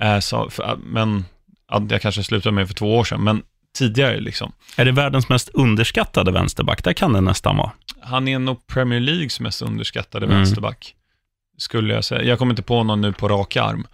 [0.00, 1.24] Eh, så, för, men,
[1.70, 3.42] ja, jag kanske slutade med för två år sedan, men
[3.78, 4.52] tidigare liksom.
[4.76, 6.84] Är det världens mest underskattade vänsterback?
[6.84, 7.70] Det kan det nästan vara.
[8.00, 10.36] Han är nog Premier Leagues mest underskattade Mm.
[10.38, 10.94] vänsterback,
[11.58, 12.22] skulle jag säga.
[12.22, 13.86] Jag kommer inte på någon nu på rak arm.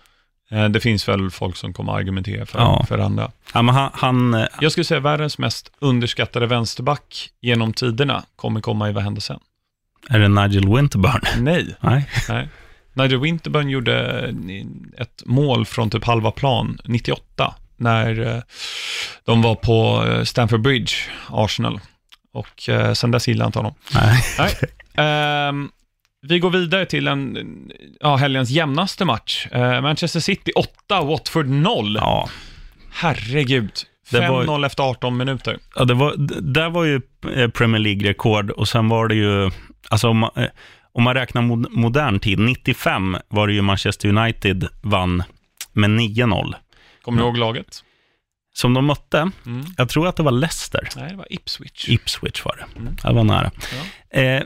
[0.50, 2.84] Eh, Det finns väl folk som kommer argumentera för, Ja.
[2.88, 3.30] för andra.
[3.54, 8.60] Ja, men han, han, eh, Jag skulle säga världens mest underskattade vänsterback genom tiderna kommer
[8.60, 9.40] komma i Vad händer sen?
[10.08, 11.20] är det Nigel Winterburn?
[11.44, 12.08] Nej, Nej.
[12.28, 12.48] nej.
[12.92, 14.24] Nigel Winterburn gjorde
[14.98, 18.42] ett mål från typ halva plan, 98, när eh,
[19.24, 20.92] de var på eh, Stamford Bridge,
[21.28, 21.80] Arsenal.
[22.32, 23.74] Och eh, sen dess gillar jag inte honom.
[23.94, 24.22] Nej.
[24.38, 24.50] Nej.
[25.06, 25.70] Ehm,
[26.22, 27.38] vi går vidare till en,
[28.00, 29.46] ja, helgens jämnaste match.
[29.50, 31.96] Eh, Manchester City 8, Watford 0.
[32.00, 32.28] Ja,
[32.92, 33.70] Herregud.
[34.11, 35.59] Det var- 5-0 efter 18 minuter.
[35.76, 36.14] Ja, det var,
[36.52, 37.00] där var ju
[37.35, 39.50] eh, Premier League-rekord och sen var det ju,
[39.88, 40.46] alltså om man, eh,
[40.92, 45.22] om man räknar mod, modern tid, 95 var det ju Manchester United vann
[45.72, 46.54] med 9-0.
[47.02, 47.85] Kommer du ihåg laget?
[48.54, 49.64] Som de mötte, Mm.
[49.76, 50.88] jag tror att det var Leicester.
[50.96, 51.88] Nej, det var Ipswich.
[51.88, 52.80] Ipswich var det.
[52.80, 52.96] Mm.
[53.02, 53.50] Det var nära.
[54.12, 54.20] Ja.
[54.20, 54.42] Eh,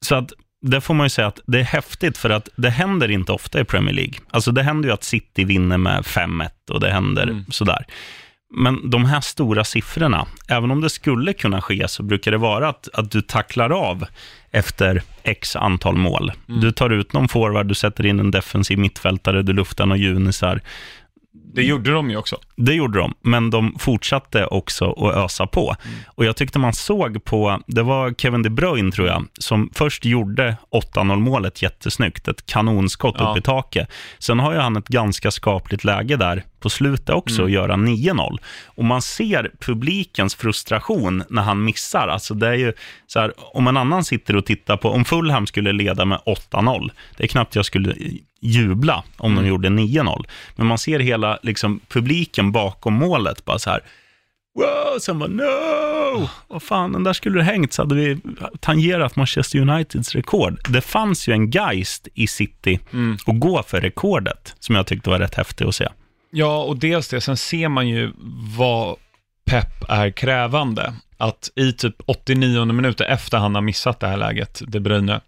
[0.00, 3.10] så att det får man ju säga att det är häftigt för att det händer
[3.10, 4.14] inte ofta i Premier League.
[4.30, 7.44] Alltså det händer ju att City vinner med 5-1 och det händer Mm.
[7.50, 7.84] sådär.
[8.54, 12.68] Men de här stora siffrorna, även om det skulle kunna ske, så brukar det vara
[12.68, 14.04] att, att du tacklar av
[14.50, 16.32] efter x antal mål.
[16.48, 16.60] Mm.
[16.60, 20.60] Du tar ut någon forward, du sätter in en defensiv mittfältare, du luftar några junisar.
[21.54, 22.36] Det gjorde de ju också.
[22.56, 25.76] Det gjorde de, men de fortsatte också att ösa på.
[26.06, 30.04] Och jag tyckte man såg på, det var Kevin De Bruyne tror jag, som först
[30.04, 30.56] gjorde
[30.94, 33.30] 8-0 målet jättesnyggt, ett kanonskott Ja.
[33.30, 33.88] upp i taket.
[34.18, 38.38] Sen har ju han ett ganska skapligt läge där på slutet också, att göra 9-0.
[38.64, 42.08] Och man ser publikens frustration när han missar.
[42.08, 42.72] Alltså det är ju
[43.06, 46.18] så här, om en annan sitter och tittar på, om Fulham skulle leda med
[46.50, 47.94] 8-0, det är knappt jag skulle
[48.46, 50.24] jubla om de gjorde 9-0.
[50.56, 53.80] Men man ser hela liksom, publiken bakom målet bara så här,
[54.58, 58.18] wow, sen bara no, vad fan, den där skulle det hängt så hade vi
[58.60, 60.60] tangerat Manchester Uniteds rekord.
[60.68, 63.16] Det fanns ju en geist i City Mm.
[63.26, 65.88] att gå för rekordet, som jag tyckte var rätt häftigt att se.
[66.30, 67.20] Ja, och dels det.
[67.20, 68.12] Sen ser man ju
[68.56, 68.96] vad
[69.44, 70.94] Pep är krävande.
[71.18, 75.20] Att i typ 89 minuter efter han har missat det här läget, De Bruyne,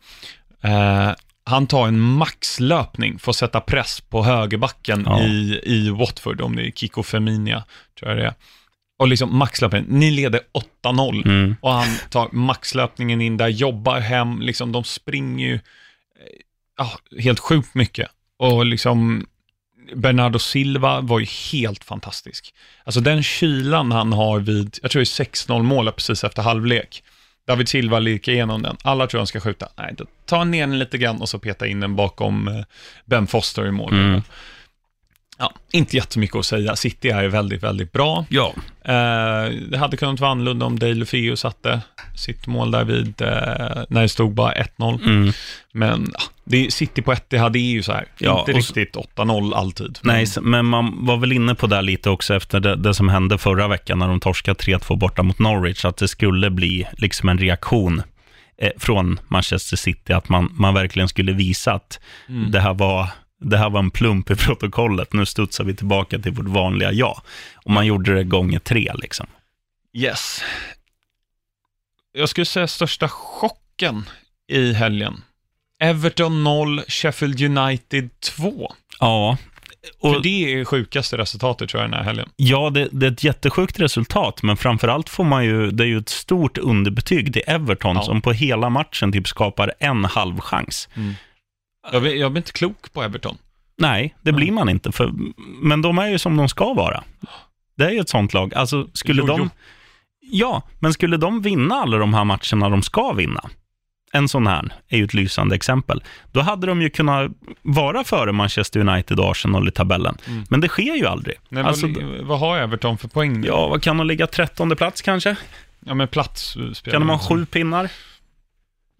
[0.62, 1.11] eh,
[1.48, 5.22] han tar en maxlöpning för att sätta press på högerbacken Ja.
[5.22, 7.64] i, i Watford, om det är Kiko Feminia,
[7.98, 8.34] tror jag det är.
[8.98, 10.40] Och liksom maxlöpning, ni leder
[10.84, 11.56] 8-0 Mm.
[11.61, 15.61] och han tar maxlöpningen in där, jobbar hem, liksom de springer ju eh,
[16.78, 18.11] ja, helt sjukt mycket.
[18.38, 19.26] Och liksom
[19.94, 22.54] Bernardo Silva var ju helt fantastisk.
[22.84, 27.02] Alltså den kylan han har vid, jag tror det är 6-0 målet precis efter halvlek.
[27.48, 28.76] David Silva lirkar igenom den.
[28.82, 29.68] Alla tror han ska skjuta.
[29.76, 32.64] Nej, då tar han ner den lite grann och så petar in den bakom eh,
[33.04, 33.92] Ben Foster i mål.
[33.92, 34.22] Mm.
[35.38, 36.77] Ja, inte jättemycket att säga.
[36.77, 38.24] City är ju väldigt, väldigt bra.
[38.29, 41.81] Ja, Eh, det hade kunnat vara annorlunda om Dale Feo satte
[42.16, 43.29] sitt mål där vid, eh,
[43.88, 45.01] när det stod bara 1-0.
[45.05, 45.33] mm.
[45.72, 46.12] Men
[46.44, 48.07] det är, City på 1 det hade ju så här.
[48.18, 49.98] Ja, inte riktigt 8-0 alltid.
[50.03, 53.38] Nej, men man var väl inne på det lite också efter det, det som hände
[53.38, 57.38] förra veckan när de torskade 3-2 borta mot Norwich, att det skulle bli liksom en
[57.38, 58.03] reaktion
[58.59, 62.51] eh, från Manchester City, att man, man verkligen skulle visa att Mm.
[62.51, 63.09] det, här var,
[63.40, 67.22] det här var en plump i protokollet, nu studsar vi tillbaka till vårt vanliga ja.
[67.55, 69.27] Och man gjorde det gånger tre liksom.
[69.92, 70.40] Yes.
[72.12, 74.05] Jag skulle säga största chocken
[74.48, 75.22] i helgen.
[75.81, 78.72] Everton 0, Sheffield United 2.
[79.01, 79.37] Ja,
[80.01, 82.29] För och, det är sjukaste resultatet tror jag den här helgen.
[82.37, 85.98] ja det, det är ett jättesjukt resultat, men framförallt får man ju, det är ju
[85.98, 88.03] ett stort underbetyg till Everton, Ja.
[88.03, 90.88] som på hela matchen typ skapar en halv chans.
[91.92, 93.38] Jag blir, jag blir inte klok på Everton.
[93.79, 94.92] Nej, det blir man inte.
[94.92, 95.12] För,
[95.62, 97.05] men de är ju som de ska vara.
[97.77, 98.55] Det är ju ett sånt lag.
[98.55, 99.40] Alltså, skulle Jo, de...
[99.40, 99.48] jo.
[100.20, 103.51] Ja, men skulle de vinna alla de här matcherna de ska vinna,
[104.12, 107.31] en sån här är ju ett lysande exempel, då hade de ju kunnat
[107.62, 110.18] vara före Manchester United och Arsenal i tabellen.
[110.27, 110.44] Mm.
[110.51, 111.37] Men det sker ju aldrig.
[111.48, 113.46] Nej, alltså, vad, vad har Everton för poäng nu?
[113.46, 114.27] ja, vad kan de ligga?
[114.27, 115.37] Trettonde plats kanske?
[115.81, 117.90] ja men plats spelar Kan de ha sju pinnar?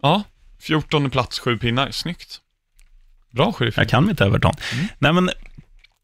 [0.01, 0.23] Ja,
[0.59, 1.91] 14 plats, sju pinnar.
[1.91, 2.41] Snyggt.
[3.31, 3.77] Bra sheriff.
[3.77, 4.53] Jag kan mitt Everton.
[4.73, 4.85] Mm.
[4.99, 5.29] Nej, men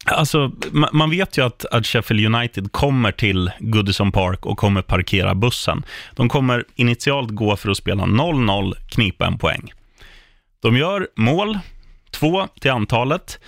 [0.04, 4.82] alltså, ma- man vet ju att, att Sheffield United kommer till Goodison Park och kommer
[4.82, 5.82] parkera bussen.
[6.12, 9.72] De kommer initialt gå för att spela 0-0, knipa en poäng.
[10.62, 11.58] De gör mål,
[12.10, 13.38] två till antalet,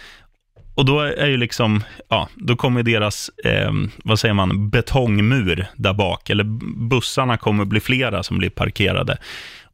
[0.74, 3.72] och då är ju liksom, ja, då kommer deras, eh,
[4.04, 6.44] vad säger man, betongmur där bak, eller
[6.88, 9.18] bussarna kommer bli flera som blir parkerade.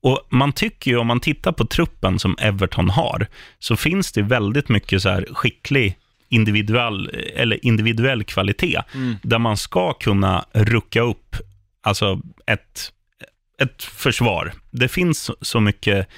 [0.05, 3.27] Och man tycker ju, om man tittar på truppen som Everton har,
[3.59, 9.17] så finns det väldigt mycket så här skicklig individuell, eller individuell kvalitet, Mm.
[9.23, 11.37] där man ska kunna rucka upp
[11.83, 12.93] alltså ett,
[13.63, 14.53] ett försvar.
[14.71, 16.09] Det finns så- så mycket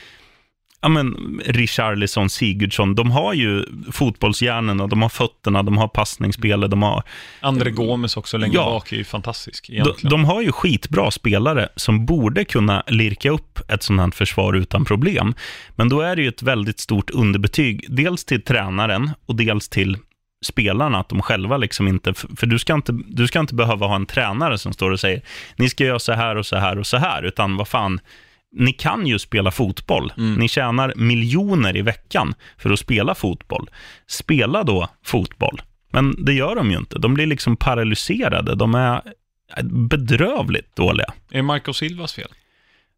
[0.86, 6.82] ja men, Richarlison, Sigurdsson, de har ju fotbollshjärnorna, de har fötterna, de har passningsspelet, de
[6.82, 7.02] har...
[7.40, 8.64] André Gomes också längre Ja.
[8.64, 10.10] bak är ju fantastisk De, egentligen.
[10.10, 14.84] de har ju skitbra spelare som borde kunna lirka upp ett sånt här försvar utan
[14.84, 15.34] problem.
[15.76, 19.96] Men då är det ju ett väldigt stort underbetyg, dels till tränaren och dels till
[20.44, 23.96] spelarna, att de själva liksom inte, för du ska inte, du ska inte behöva ha
[23.96, 25.22] en tränare som står och säger,
[25.56, 28.00] ni ska göra så här och så här och så här, utan vad fan,
[28.58, 30.12] ni kan ju spela fotboll.
[30.16, 33.70] Ni tjänar miljoner i veckan för att spela fotboll.
[34.06, 35.62] Spela då fotboll.
[35.92, 36.98] Men det gör de ju inte.
[36.98, 38.54] De blir liksom paralyserade.
[38.54, 39.02] De är
[39.62, 41.12] bedrövligt dåliga.
[41.30, 42.28] Är Marco Silvas fel?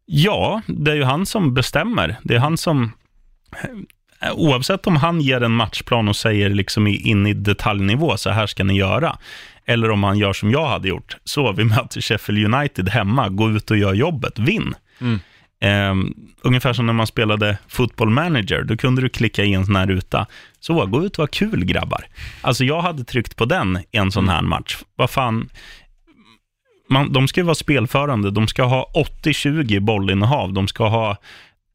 [0.05, 2.15] Ja, det är ju han som bestämmer.
[2.23, 2.91] Det är han som...
[4.33, 8.63] Oavsett om han ger en matchplan och säger liksom in i detaljnivå, så här ska
[8.63, 9.17] ni göra.
[9.65, 11.17] Eller om han gör som jag hade gjort.
[11.23, 14.73] Så, vi möter Sheffield United hemma, gå ut och gör jobbet, vinn.
[15.01, 15.19] Mm.
[15.61, 19.75] Um, ungefär som när man spelade Football Manager, då kunde du klicka i en sån
[19.75, 20.27] här ruta.
[20.59, 22.05] Så, gå ut och ha kul grabbar.
[22.41, 24.77] Alltså jag hade tryckt på den i en sån här match.
[24.95, 25.49] Vad fan,
[26.89, 28.91] man, de ska ju vara spelförande, de ska ha
[29.23, 31.17] 80-20 bollinnehav, de ska ha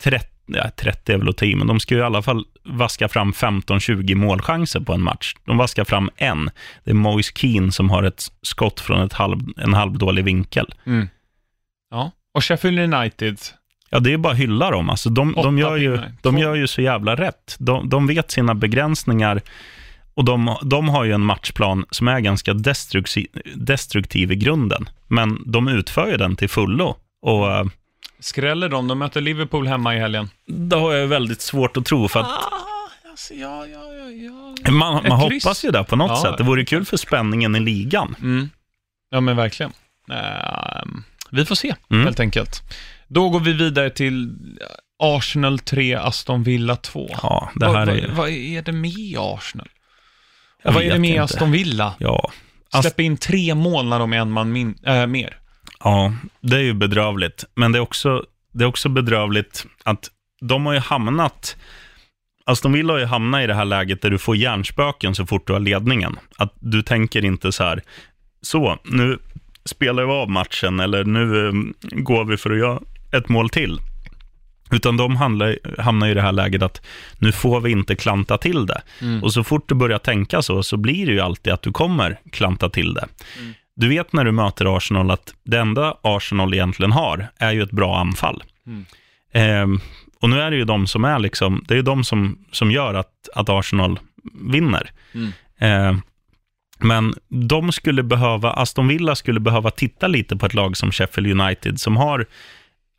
[0.03, 2.45] 30, ja, 30 är väl att ta i, men de ska ju i alla fall
[2.65, 5.35] vaska fram 15-20 målchanser på en match.
[5.45, 6.51] De vaskar fram en.
[6.85, 10.75] Det är Moise Keane som har ett skott från ett halv, en halvdålig vinkel.
[10.87, 11.09] Mm.
[11.91, 12.11] Ja.
[12.35, 13.39] Och Sheffield United,
[13.95, 14.91] Ja, det är bara att hylla dem.
[14.91, 17.57] Alltså, de, de, gör ju, de gör ju så jävla rätt.
[17.59, 19.41] De, de vet sina begränsningar
[20.15, 24.89] och de, de har ju en matchplan som är ganska destruktiv, destruktiv i grunden.
[25.09, 26.97] Men de utför ju den till fullo.
[27.23, 27.65] Och eh,
[28.21, 28.89] skräller de?
[28.89, 30.31] De möter Liverpool hemma i helgen.
[30.47, 33.81] det har jag väldigt svårt att tro, för att Ah, alltså, ja, ja,
[34.65, 36.39] ja, man, man hoppas ju det på något sätt.
[36.39, 38.17] Det vore kul för spänningen i ligan.
[38.23, 38.51] Mm.
[39.11, 39.73] Ja, men verkligen.
[40.13, 42.05] Ehm, vi får se, Mm.
[42.05, 42.63] helt enkelt.
[43.09, 44.37] Då går vi vidare till
[44.99, 47.09] Arsenal 3, Aston Villa 2.
[47.23, 48.09] Ja, det vad, här vad, är...
[48.09, 49.69] vad är det med Arsenal?
[50.63, 51.23] Jag vad är det med inte.
[51.23, 51.95] Aston Villa?
[51.99, 52.33] Ja.
[52.71, 55.37] Ast- Släpper in tre mål när de är en man min, äh, mer.
[55.81, 57.45] Ja, det är ju bedrövligt.
[57.55, 61.57] Men det är också, det är också bedrövligt att de har ju hamnat...
[62.47, 65.47] Aston Villa har ju hamnat i det här läget där du får hjärnspöken så fort
[65.47, 66.19] du har ledningen.
[66.37, 67.83] Att du tänker inte så här,
[68.43, 69.19] så, nu
[69.65, 71.53] spelar vi av matchen eller nu eh,
[71.99, 72.81] går vi för att göra
[73.17, 73.81] ett mål till.
[74.71, 76.87] Utan de handlar, hamnar i det här läget att
[77.19, 78.83] nu får vi inte klanta till det.
[79.23, 82.21] Och så fort du börjar tänka så, så blir det ju alltid att du kommer
[82.31, 83.07] klanta till det.
[83.77, 87.71] Du vet när du möter Arsenal att det enda Arsenal egentligen har är ju ett
[87.71, 88.43] bra anfall.
[88.67, 88.85] Mm.
[89.33, 89.81] Ehm,
[90.21, 92.71] och nu är det ju de som är liksom, det är ju de som, som
[92.71, 93.99] gör att, att Arsenal
[94.33, 94.91] vinner.
[95.15, 95.33] Mm.
[95.59, 96.03] Ehm,
[96.79, 101.41] men de skulle behöva, Aston Villa skulle behöva titta lite på ett lag som Sheffield
[101.41, 102.27] United som har,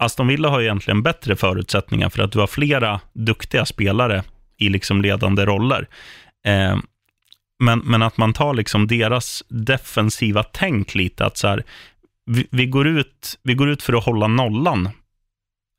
[0.06, 4.24] Aston Villa har ju egentligen bättre förutsättningar för att du har flera duktiga spelare
[4.58, 5.88] i liksom ledande roller.
[6.46, 6.82] Ehm,
[7.60, 11.64] men, men att man tar liksom deras defensiva tänk lite, att så här,
[12.26, 14.90] vi, vi, går ut, vi går ut för att hålla nollan,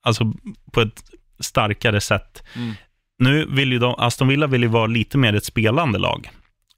[0.03, 0.33] alltså
[0.73, 1.05] på ett
[1.41, 2.43] starkare sätt.
[2.55, 2.75] Mm.
[3.19, 6.31] Nu vill ju de, Aston Villa vill ju vara lite mer ett spelande lag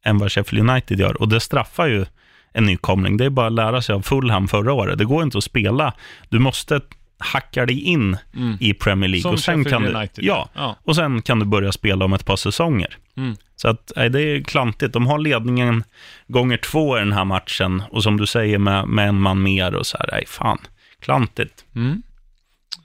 [0.04, 2.06] än vad Sheffield United gör, och det straffar ju
[2.52, 3.16] en nykomling.
[3.16, 4.98] Det är bara att lära sig av Fulham förra året.
[4.98, 5.94] Det går inte att spela.
[6.28, 6.80] Du måste
[7.18, 8.56] hacka dig in Mm.
[8.60, 9.22] i Premier League.
[9.22, 10.06] Som och sen kan du.
[10.14, 10.76] Ja, ja.
[10.84, 12.96] och sen kan du börja spela om ett par säsonger.
[13.16, 13.36] Mm.
[13.56, 14.92] Så att, nej, det är klantigt.
[14.92, 15.84] De har ledningen
[16.26, 19.74] gånger två i den här matchen och som du säger med, med en man mer
[19.74, 20.58] och så här, nej fan,
[21.00, 21.64] klantigt.
[21.74, 22.02] Mm.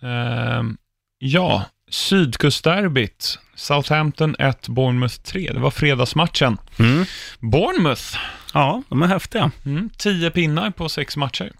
[0.01, 0.77] Ehm,
[1.19, 3.39] ja, Sydkustderbyt.
[3.55, 5.51] Southampton 1, Bournemouth 3.
[5.53, 6.57] Det var fredagsmatchen.
[6.79, 7.05] Mm.
[7.39, 8.17] Bournemouth,
[8.53, 9.51] Ja, de är häftiga.
[9.65, 11.51] mm, 10 pinnar på sex matcher.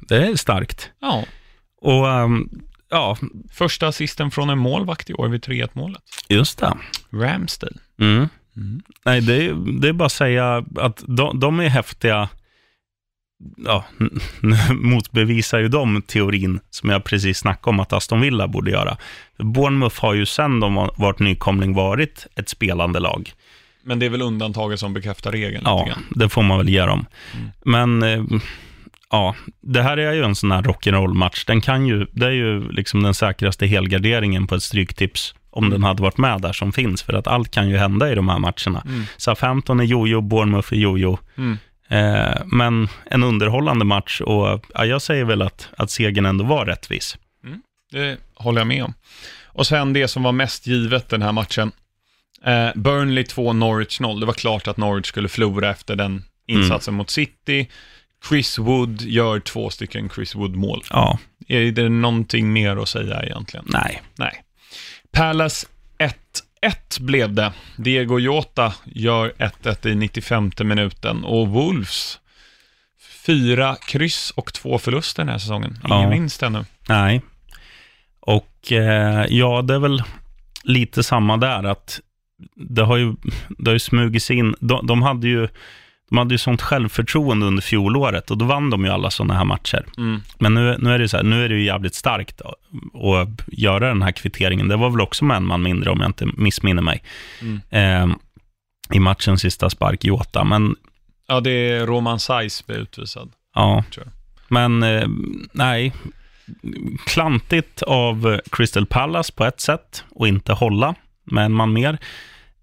[0.00, 0.90] Det är starkt.
[1.00, 1.24] Ja,
[1.84, 2.48] Och ehm,
[2.90, 3.16] ja,
[3.52, 6.02] första assisten från en målvakt i år vid 3-1 målet.
[6.28, 6.76] just det.
[7.10, 7.76] Ramsdale.
[8.00, 8.28] Mm.
[8.56, 8.82] Mm.
[9.04, 12.28] Nej, det är, det är bara att säga att de, de är häftiga.
[13.56, 13.84] Ja,
[14.40, 18.96] nu motbevisar ju de teorin som jag precis snackade om att Aston Villa borde göra.
[19.38, 23.32] Bournemouth har ju sen de har varit nykomling varit ett spelande lag.
[23.82, 27.06] Men det är väl undantaget som bekräftar regeln Ja, det får man väl ge dem.
[27.34, 27.50] Mm.
[27.64, 28.40] Men eh,
[29.14, 31.44] ja, det här är ju en sån här rock'n'roll-match.
[31.44, 35.82] Den kan ju, det är ju liksom den säkraste helgarderingen på ett stryktips om den
[35.82, 38.38] hade varit med där som finns, för att allt kan ju hända i de här
[38.38, 38.82] matcherna.
[38.86, 39.04] Mm.
[39.16, 41.18] Southampton är jojo, Bournemouth är jojo.
[41.36, 41.58] Mm.
[41.88, 46.66] Eh, men en underhållande match och ja, jag säger väl att, att segern ändå var
[46.66, 47.18] rättvis.
[47.92, 48.94] Det håller jag med om.
[49.44, 51.72] Och sen det som var mest givet den här matchen.
[52.44, 54.20] Eh, Burnley 2, Norwich 0.
[54.20, 57.68] Det var klart att Norwich skulle förlora efter den insatsen mot City.
[58.28, 60.82] Chris Wood gör två stycken Chris Wood-mål.
[60.90, 63.64] Ja, Är det någonting mer att säga egentligen?
[63.68, 64.02] nej.
[64.16, 64.42] Nej.
[65.12, 65.66] Palace
[66.62, 67.52] 1-1 blev det.
[67.76, 72.20] Diego Jota gör 1-1 i 95 minuten och Wolves
[73.26, 75.78] fyra kryss och två förluster den här säsongen.
[75.86, 76.08] Ingen Ja.
[76.10, 76.64] vinst ännu.
[76.88, 77.22] Nej.
[78.20, 80.02] Och eh, ja, det är väl
[80.62, 82.00] lite samma där, att
[82.56, 83.14] det har ju,
[83.58, 84.54] det har ju smugit sig in.
[84.60, 85.48] De, de, hade ju,
[86.14, 89.44] de hade ju sånt självförtroende under fjolåret och då vann de ju alla sådana här
[89.44, 89.86] matcher.
[89.96, 90.20] Mm.
[90.38, 93.40] Men nu, nu är det ju så här, nu är det ju jävligt starkt att
[93.46, 94.68] göra den här kvitteringen.
[94.68, 97.02] Det var väl också med en man mindre om jag inte missminner mig.
[97.40, 97.60] Mm.
[98.10, 98.16] Eh,
[98.96, 100.44] I matchens sista spark, Jota.
[100.44, 100.76] Men
[101.26, 103.32] Ja, det är Roman Saiz blir utvisad.
[103.54, 103.84] ja,
[104.48, 105.08] men eh,
[105.52, 105.92] nej.
[107.06, 111.98] Klantigt av Crystal Palace på ett sätt och inte hålla med en man mer.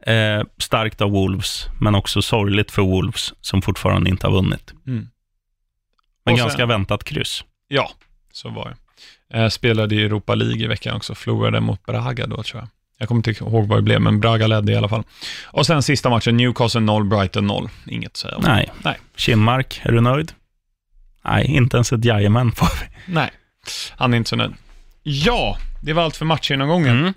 [0.08, 4.74] Eh, starkt av Wolves, men också sorgligt för Wolves som fortfarande inte har vunnit.
[4.88, 5.08] Mm.
[6.26, 7.44] Men sen- ganska väntat kryss.
[7.68, 7.92] Ja,
[8.32, 9.38] så var det.
[9.40, 12.70] Eh, spelade i Europa League i veckan också, förlorade mot Braga då tror jag.
[12.98, 15.04] Jag kommer inte ihåg vad det blev, men Braga ledde i alla fall.
[15.46, 17.70] Och sen sista matchen, Newcastle 0, Brighton 0.
[17.88, 18.44] Inget att säga om.
[18.48, 18.72] Nej.
[18.84, 19.00] Nej.
[19.16, 20.32] Kinmark, är du nöjd?
[21.24, 23.14] Nej, inte ens ett jajamän får vi.
[23.14, 23.30] Nej,
[23.92, 24.54] han är inte så nöjd.
[25.04, 27.00] Ja, det var allt för matchgenomgången.
[27.00, 27.14] Mm.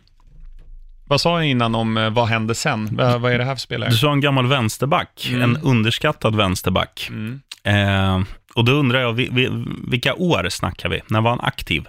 [1.06, 2.88] Vad sa jag innan om eh, vad händer sen?
[2.96, 3.90] Vad, vad är det här för spelare?
[3.90, 5.42] Du sa en gammal vänsterback, Mm.
[5.42, 7.06] en underskattad vänsterback.
[7.10, 7.40] Mm.
[7.64, 8.22] Eh,
[8.54, 11.00] och då undrar jag, vi, vi, vilka år snackar vi?
[11.06, 11.86] När var han aktiv?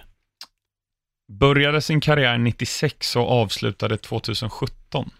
[1.40, 5.10] Började sin karriär 96 och avslutade 2017.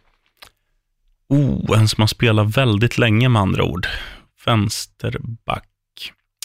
[1.28, 3.86] Oh, en som har spelat väldigt länge med andra ord.
[4.46, 5.64] Vänsterback.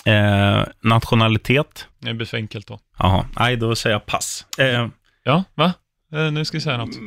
[0.06, 1.88] Eh, nationalitet?
[2.00, 2.80] Det blir för enkelt då.
[2.98, 4.46] Jaha, nej då säger jag pass.
[4.58, 4.88] Eh,
[5.24, 5.74] Ja, va?
[6.14, 6.98] Eh, nu ska jag säga något.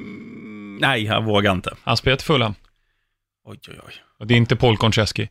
[0.80, 1.74] nej, jag vågar inte.
[1.82, 2.54] Han spelat i Fulham.
[3.44, 3.94] Oj, oj, oj.
[4.18, 5.28] Och det är inte Paul Konchesky.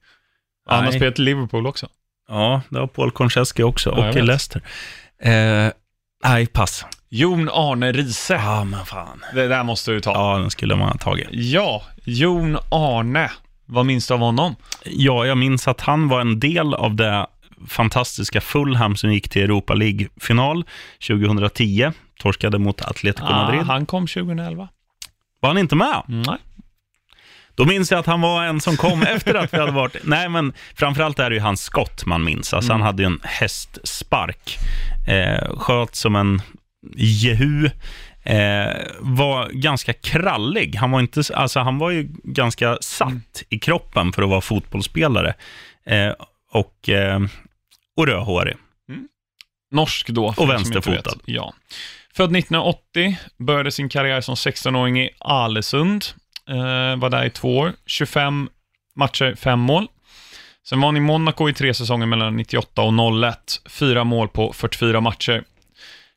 [0.66, 1.88] Han har spelat i Liverpool också.
[2.28, 4.22] Ja, det har Paul Konchesky också, Ja, och i.
[4.22, 4.62] Leicester.
[5.22, 5.72] Eh,
[6.24, 6.86] nej, pass.
[7.10, 8.34] Jon Arne Riise.
[8.34, 9.24] Ja, men fan.
[9.34, 10.12] Det där måste du ta.
[10.12, 11.28] Ja, den skulle man ha tagit.
[11.32, 13.32] Ja, Jon Arne.
[13.66, 14.56] Vad minns du av honom?
[14.86, 17.28] Ja, jag minns att han var en del av det
[17.68, 20.66] fantastiska Fulham som gick till Europa League-final
[21.08, 21.92] 2010.
[22.20, 23.60] Torskade mot Atletico Madrid.
[23.62, 24.68] Ah, han kom 2011.
[25.40, 26.02] Var han inte med?
[26.08, 26.38] Nej.
[27.56, 29.96] Då minns jag att han var en som kom efter att vi hade varit...
[30.04, 32.54] Nej, men framförallt är det ju hans skott man minns.
[32.54, 32.82] Alltså, Mm.
[32.82, 34.58] Han hade ju en hästspark.
[35.08, 36.42] Eh, sköt som en
[36.96, 37.66] jehu.
[38.24, 40.76] Eh, var ganska krallig.
[40.76, 43.22] Han var, inte, alltså, han var ju ganska satt Mm.
[43.50, 45.34] i kroppen för att vara fotbollsspelare.
[45.86, 46.12] Eh,
[46.52, 47.20] och, eh,
[47.98, 48.56] och rödhårig.
[49.72, 50.22] Norsk då.
[50.22, 51.20] för Och som inte vänsterfotad.
[51.26, 51.54] Ja.
[52.16, 56.06] Född 1980, började sin karriär som 16-åring i Alesund.
[56.50, 57.74] Eh, var där i två år.
[57.86, 58.50] 25
[58.96, 59.88] matcher, fem mål.
[60.70, 63.62] Sen var han i Monaco i tre säsonger mellan 98 och 01.
[63.66, 65.44] Fyra mål på 44 matcher.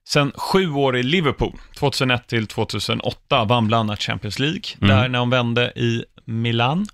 [0.08, 4.62] Sen sju år i Liverpool, 2001 till 2008, vann bland annat Champions League.
[4.80, 4.96] Mm.
[4.96, 6.86] Där när han vände i Milan,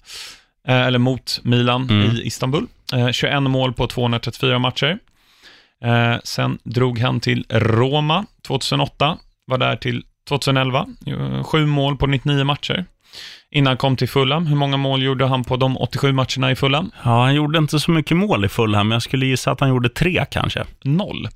[0.69, 2.17] eh, eller mot Milan Mm.
[2.17, 2.67] i Istanbul.
[2.93, 4.99] Eh, 21 mål på 234 matcher.
[5.85, 12.07] Eh, sen drog han till Roma 2008, var där till 2011, eh, sju mål på
[12.07, 12.85] 99 matcher.
[13.51, 16.57] Innan han kom till Fulham, hur många mål gjorde han på de 87 matcherna i
[16.57, 16.91] Fulham?
[17.05, 19.69] Ja, han gjorde inte så mycket mål i Fulham, men jag skulle gissa att han
[19.69, 20.65] gjorde tre kanske.
[20.83, 21.29] Noll.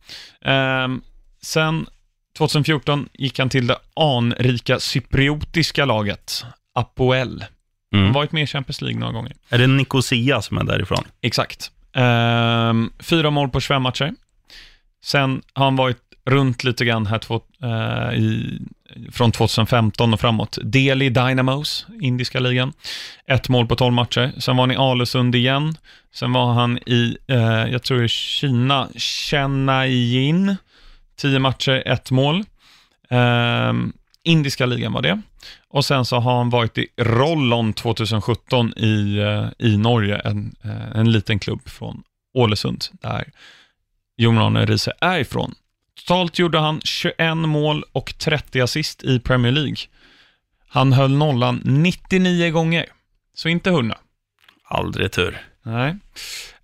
[0.45, 1.01] Ehm,
[1.43, 1.87] sen
[2.39, 7.45] 2014 gick han till det anrika cypriotiska laget, Apoel.
[7.99, 8.13] Mm.
[8.13, 9.33] varit med i Champions League några gånger.
[9.49, 11.05] Är det Nicosia som är därifrån?
[11.23, 11.71] Exakt.
[11.95, 14.13] Ehm, fyra mål på 25 matcher.
[15.05, 18.59] Sen har han varit runt lite grann här två, eh, i,
[19.13, 20.59] från 2015 och framåt.
[20.63, 22.73] Delhi Dynamos, indiska ligan.
[23.27, 24.33] Ett mål på 12 matcher.
[24.39, 25.75] Sen var han i Alesund igen.
[26.15, 27.39] Sen var han i, eh,
[27.73, 30.57] jag tror det är Kina, Chennaiyin.
[31.17, 32.45] 10 matcher, ett mål.
[33.11, 33.93] Ehm,
[34.27, 35.23] indiska ligan var det.
[35.69, 40.97] Och sen så har han varit i Rollon 2017 i, eh, i Norge, en, eh,
[40.99, 42.03] en liten klubb från
[42.35, 43.25] Ålesund, där
[44.17, 45.55] Jon Arne Riise är ifrån.
[45.99, 49.77] Totalt gjorde han 21 mål och 30 assist i Premier League.
[50.69, 52.87] Han höll nollan 99 gånger,
[53.35, 53.99] så inte 100.
[54.65, 55.43] Aldrig tur.
[55.63, 55.97] Nej.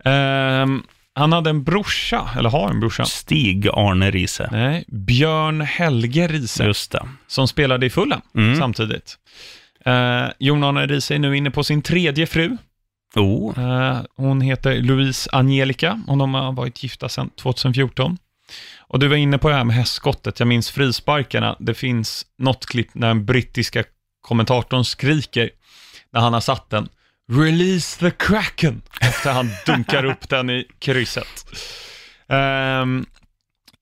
[0.05, 0.83] Ehm,
[1.15, 3.05] han hade en brorsa, eller har en brorsa.
[3.05, 4.49] Stig Arne Riise.
[4.53, 7.09] Nej, Björn Helge Riise, Just det.
[7.27, 8.59] som spelade i Fulham Mm.
[8.59, 9.19] samtidigt.
[9.87, 12.57] Uh, Jon Arne Riise är nu inne på sin tredje fru.
[13.15, 13.59] Oh.
[13.59, 18.19] Eh, hon heter Louise Angelica och de har varit gifta sedan 2014.
[18.79, 21.57] Och du var inne på det här med hästskottet, jag minns frisparkarna.
[21.59, 23.85] Det finns något klipp när den brittiska
[24.23, 25.51] kommentatorn skriker
[26.13, 26.89] när han har satt den.
[27.33, 28.83] Release the Kraken!
[29.01, 31.47] Efter han dunkar upp den i krysset.
[32.29, 33.07] Ehm,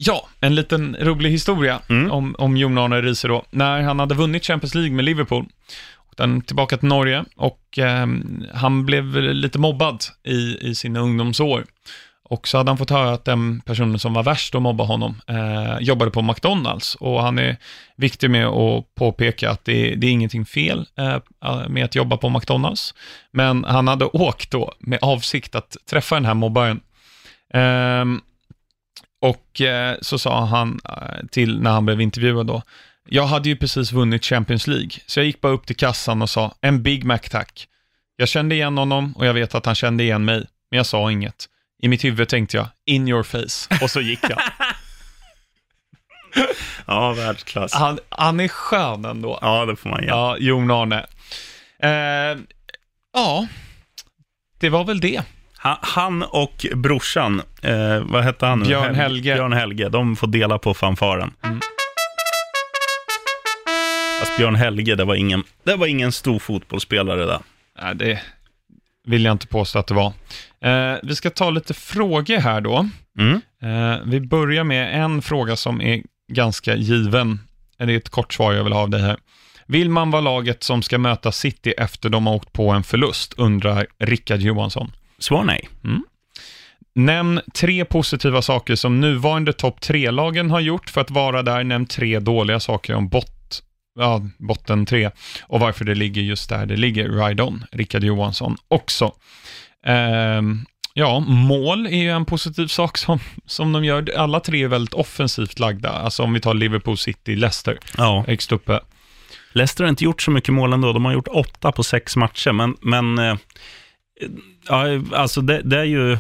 [0.03, 2.11] Ja, en liten rolig historia Mm.
[2.11, 3.45] om, om Jon Arne Riise då.
[3.51, 5.47] När han hade vunnit Champions League med Liverpool,
[6.19, 11.65] han tillbaka till Norge och ehm, han blev lite mobbad i, i sina ungdomsår.
[12.31, 15.21] Och så hade han fått höra att den personen som var värst att mobba honom
[15.27, 16.95] eh, jobbade på McDonalds.
[16.95, 17.57] Och han är
[17.97, 22.29] viktig med att påpeka att det, det är ingenting fel eh, med att jobba på
[22.29, 22.95] McDonalds.
[23.31, 26.81] Men han hade åkt då med avsikt att träffa den här mobbaren.
[27.55, 28.05] Eh,
[29.21, 32.63] och eh, så sa han eh, till, när han blev intervjuad då,
[33.09, 36.31] jag hade ju precis vunnit Champions League, så jag gick bara upp till kassan och
[36.31, 37.67] sa, en Big Mac tack.
[38.17, 41.11] Jag kände igen honom och jag vet att han kände igen mig, men jag sa
[41.11, 41.47] inget.
[41.83, 44.39] I mitt huvud tänkte jag, in your face, och så gick jag.
[46.87, 47.75] Ja, världsklass.
[47.75, 49.39] han, han är skön ändå.
[49.43, 50.09] Ja, det får man ge.
[50.09, 51.07] Ja, Jon Arne.
[51.83, 52.39] Eh,
[53.13, 53.47] ja,
[54.61, 55.23] det var väl det.
[55.63, 58.65] Ha- Han och brorsan, eh, vad hette han nu?
[58.67, 59.35] Björn Hel- Helge.
[59.35, 61.35] Björn Helge, de får dela på fanfaren.
[61.43, 61.61] Mm.
[64.21, 67.41] Fast Björn Helge, det var ingen, det var ingen stor fotbollsspelare där.
[67.83, 68.23] Nej, det
[69.05, 70.13] vill jag inte påstå att det var.
[70.65, 72.89] Eh, vi ska ta lite frågor här då.
[73.19, 73.41] Mm.
[73.63, 76.03] Eh, vi börjar med en fråga som är
[76.33, 77.41] ganska given.
[77.79, 79.17] Det är ett kort svar jag vill ha av dig här.
[79.67, 83.35] Vill man vara laget som ska möta City efter de har åkt på en förlust,
[83.37, 84.93] undrar Rickard Johansson.
[85.19, 85.69] Svar nej.
[86.95, 91.65] Nämn tre positiva saker som nuvarande topp tre-lagen har gjort för att vara där.
[91.65, 93.63] Nämn tre dåliga saker om bott,
[93.99, 95.11] ja, botten tre
[95.43, 97.09] och varför det ligger just där det ligger.
[97.09, 99.13] Ride on, Rickard Johansson också.
[99.87, 100.65] Ehm,
[100.95, 104.13] ja, mål är ju en positiv sak som, som de gör.
[104.17, 105.91] Alla tre är väldigt offensivt lagda.
[105.91, 108.25] Alltså om vi tar Liverpool, City, Leicester, Ja.
[108.27, 108.81] högst uppe.
[109.53, 110.93] Leicester har inte gjort så mycket mål ändå.
[110.93, 113.37] De har gjort åtta på sex matcher, men, men eh,
[114.69, 116.19] ja, alltså det, det är ju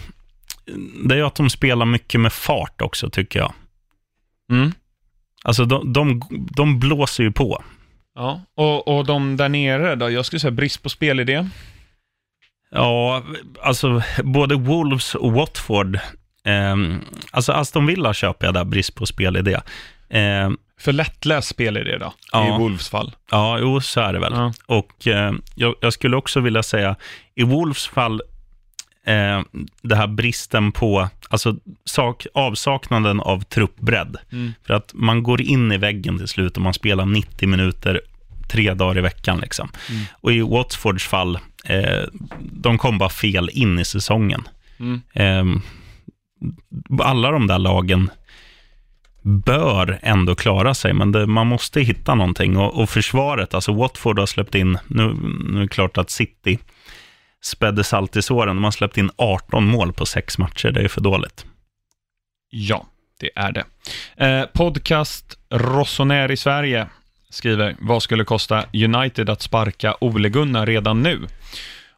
[1.04, 3.52] det är ju att de spelar mycket med fart också, tycker jag.
[4.50, 4.72] Mm.
[5.44, 6.22] Alltså de, de,
[6.56, 7.64] de blåser ju på.
[8.14, 10.10] Ja, och, och de där nere då?
[10.10, 11.48] Jag skulle säga brist på spelidé.
[12.70, 13.22] Ja,
[13.62, 15.94] alltså både Wolves och Watford.
[16.44, 16.76] Eh,
[17.30, 19.54] alltså Aston Villa köper jag där, brist på spelidé.
[20.08, 20.50] Eh,
[20.80, 22.56] För lättläst spelidé då, Ja.
[22.56, 23.12] i Wolves fall.
[23.30, 24.32] ja, jo, så är det väl.
[24.32, 24.52] Ja.
[24.66, 26.96] Och eh, jag, jag skulle också vilja säga,
[27.34, 28.22] i Wolves fall,
[29.06, 29.40] eh,
[29.82, 34.16] det här bristen på, alltså sak, avsaknaden av truppbredd.
[34.32, 34.52] Mm.
[34.66, 38.00] För att man går in i väggen till slut och man spelar 90 minuter
[38.50, 39.40] tre dagar i veckan.
[39.40, 39.68] Liksom.
[39.90, 40.02] Mm.
[40.12, 42.04] Och i Watfords fall, eh,
[42.40, 44.48] de kom bara fel in i säsongen.
[44.80, 45.00] Mm.
[45.12, 45.62] Eh,
[47.00, 48.10] alla de där lagen
[49.22, 52.56] bör ändå klara sig, men det, man måste hitta någonting.
[52.56, 55.16] Och, och försvaret, alltså Watford har släppt in, nu,
[55.50, 56.58] nu är det klart att City
[57.42, 60.88] spädde salt i såren, de har släppt in 18 mål på sex matcher, det är
[60.88, 61.46] för dåligt.
[62.50, 62.86] Ja,
[63.20, 63.64] det är det.
[64.26, 65.38] Eh, podcast
[66.30, 66.86] i Sverige
[67.30, 71.26] skriver, vad skulle kosta United att sparka Ole Gunnar redan nu?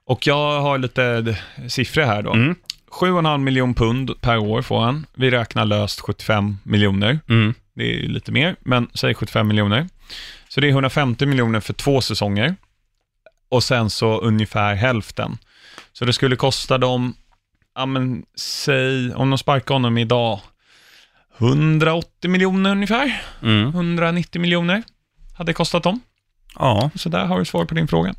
[0.05, 2.33] Och jag har lite siffror här då.
[2.33, 2.55] Mm.
[2.91, 5.07] 7,5 miljon pund per år får han.
[5.15, 7.21] Vi räknar löst 75 miljoner.
[7.29, 7.55] Mm.
[7.75, 9.89] Det är lite mer, men säg 75 miljoner.
[10.49, 12.57] Så det är 150 miljoner för två säsonger.
[13.49, 15.39] Och sen så ungefär hälften.
[15.93, 17.15] Så det skulle kosta dem,
[17.75, 20.41] ja men säg, om de sparkar honom idag,
[21.39, 23.23] 180 miljoner ungefär.
[23.43, 23.69] Mm.
[23.69, 24.83] 190 miljoner
[25.43, 26.01] hade det kostat dem.
[26.59, 28.15] Ja, Så där har du svar på din fråga.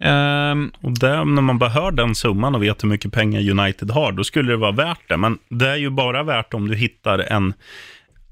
[0.00, 3.90] Ehm, och det, när man bara hör den summan och vet hur mycket pengar United
[3.90, 5.16] har, då skulle det vara värt det.
[5.16, 7.54] Men det är ju bara värt om du hittar en,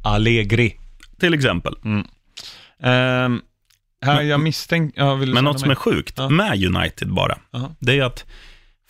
[0.05, 0.77] Allegri.
[1.21, 1.75] till exempel.
[2.83, 3.41] Ehm,
[4.05, 5.01] här, jag misstänker...
[5.03, 6.29] Ja, vill du Men något som är sjukt Ja.
[6.29, 7.75] med United bara, Jaha.
[7.79, 8.27] det är att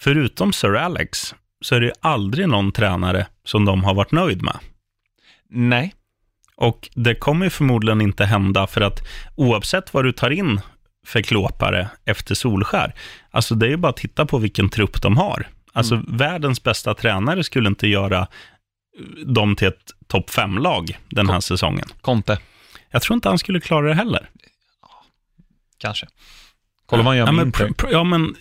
[0.01, 4.43] förutom Sir Alex, så är det ju aldrig någon tränare som de har varit nöjd
[4.43, 4.57] med.
[5.51, 5.95] Nej.
[6.61, 9.01] Och det kommer ju förmodligen inte hända, för att
[9.35, 10.61] oavsett vad du tar in
[11.07, 12.95] för klåpare efter Solskär,
[13.31, 15.49] alltså det är ju bara att titta på vilken trupp de har.
[15.73, 18.27] Alltså världens bästa tränare skulle inte göra
[19.27, 21.87] dem till ett topp fem-lag den här säsongen.
[22.01, 22.39] Conte,
[22.91, 24.31] Jag tror inte han skulle klara det heller.
[25.79, 26.07] kanske.
[26.87, 27.53] Kolla vad han gör ja, men,
[27.91, 28.37] ja, men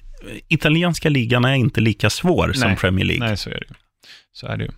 [0.47, 2.77] italienska ligan är inte lika svår som Nej.
[2.77, 3.27] Premier League.
[3.27, 3.73] Nej, så är det ju.
[4.31, 4.71] Så är det ju.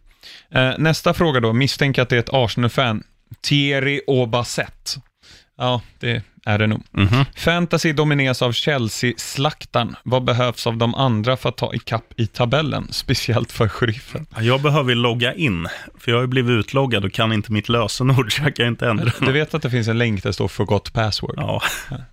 [0.60, 1.54] Eh, nästa fråga då.
[1.54, 3.04] Misstänk att det är ett Arsenal-fan.
[3.41, 4.97] Thierry Aubasset.
[5.57, 6.84] Ja, det är det nog.
[6.91, 7.25] Mhm.
[7.38, 9.95] Fantasy domineras av Chelsea-slaktaren.
[10.03, 12.88] Vad behövs av de andra för att ta ikapp i tabellen?
[12.91, 14.25] Speciellt för sheriffen.
[14.36, 15.67] Ja, Jag behöver logga in,
[15.99, 19.11] för jag har blivit utloggad och kan inte mitt lösenord, så jag kan inte ändra
[19.19, 21.34] Du vet att det finns en länk där det står forgot password?
[21.38, 21.61] Ja.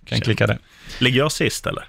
[0.05, 0.57] Kan klicka där.
[0.99, 1.83] Ligger jag sist eller?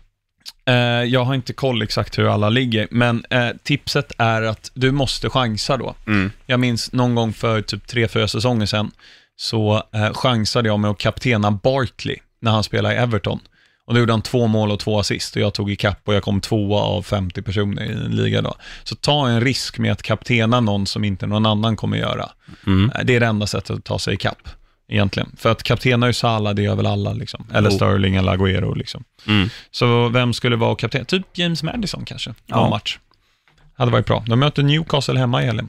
[0.65, 0.75] Eh,
[1.05, 5.31] jag har inte koll exakt hur alla ligger, men eh, tipset är att du måste
[5.31, 5.95] chansa då.
[6.07, 6.31] Mm.
[6.47, 8.91] Jag minns någon gång för typ tre, fyra säsonger sedan,
[9.37, 13.41] så eh, chansade jag med att kaptena Barkley när han spelade i Everton.
[13.87, 16.23] Och då gjorde han två mål och två assist och jag tog ikapp och jag
[16.23, 18.55] kom tvåa av 50 personer i en liga då.
[18.85, 22.29] Så ta en risk med att kaptena någon som inte någon annan kommer göra.
[22.67, 22.91] Mm.
[22.95, 24.49] Eh, Det är det enda sättet att ta sig ikapp,
[24.89, 25.37] egentligen.
[25.39, 27.47] För att kaptena ju Salah, det gör väl alla liksom.
[27.55, 27.77] Eller Jo.
[27.77, 29.05] Sterling eller Agüero liksom.
[29.27, 29.49] Mm.
[29.71, 31.05] Så vem skulle vara kapten?
[31.05, 32.57] Typ James Madison kanske, Ja.
[32.57, 32.99] någon match.
[33.77, 34.25] Hade varit bra.
[34.27, 35.69] De möter Newcastle hemma i helgen.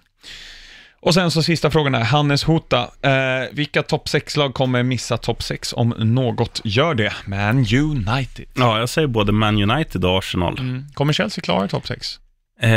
[1.01, 2.79] Och sen så sista frågan är, Hannes Hota.
[3.01, 3.11] Eh,
[3.51, 7.13] vilka topp 6-lag kommer missa topp 6 om något gör det?
[7.25, 8.45] Man United.
[8.55, 10.83] Ja, jag säger både Man United och Arsenal.
[10.93, 12.19] Kommer Chelsea klara topp 6?
[12.61, 12.69] Eh,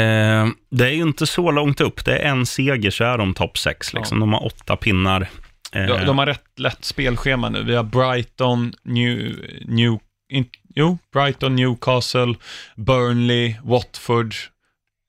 [0.70, 2.04] det är ju inte så långt upp.
[2.04, 3.94] Det är en seger så är de topp sex.
[3.94, 4.20] Liksom.
[4.20, 5.28] De har åtta pinnar.
[5.72, 7.62] Eh, De, de har rätt lätt spelschema nu.
[7.62, 9.36] Vi har Brighton, New...
[9.64, 9.98] New
[10.32, 12.34] in, jo, Brighton, Newcastle,
[12.76, 14.34] Burnley, Watford.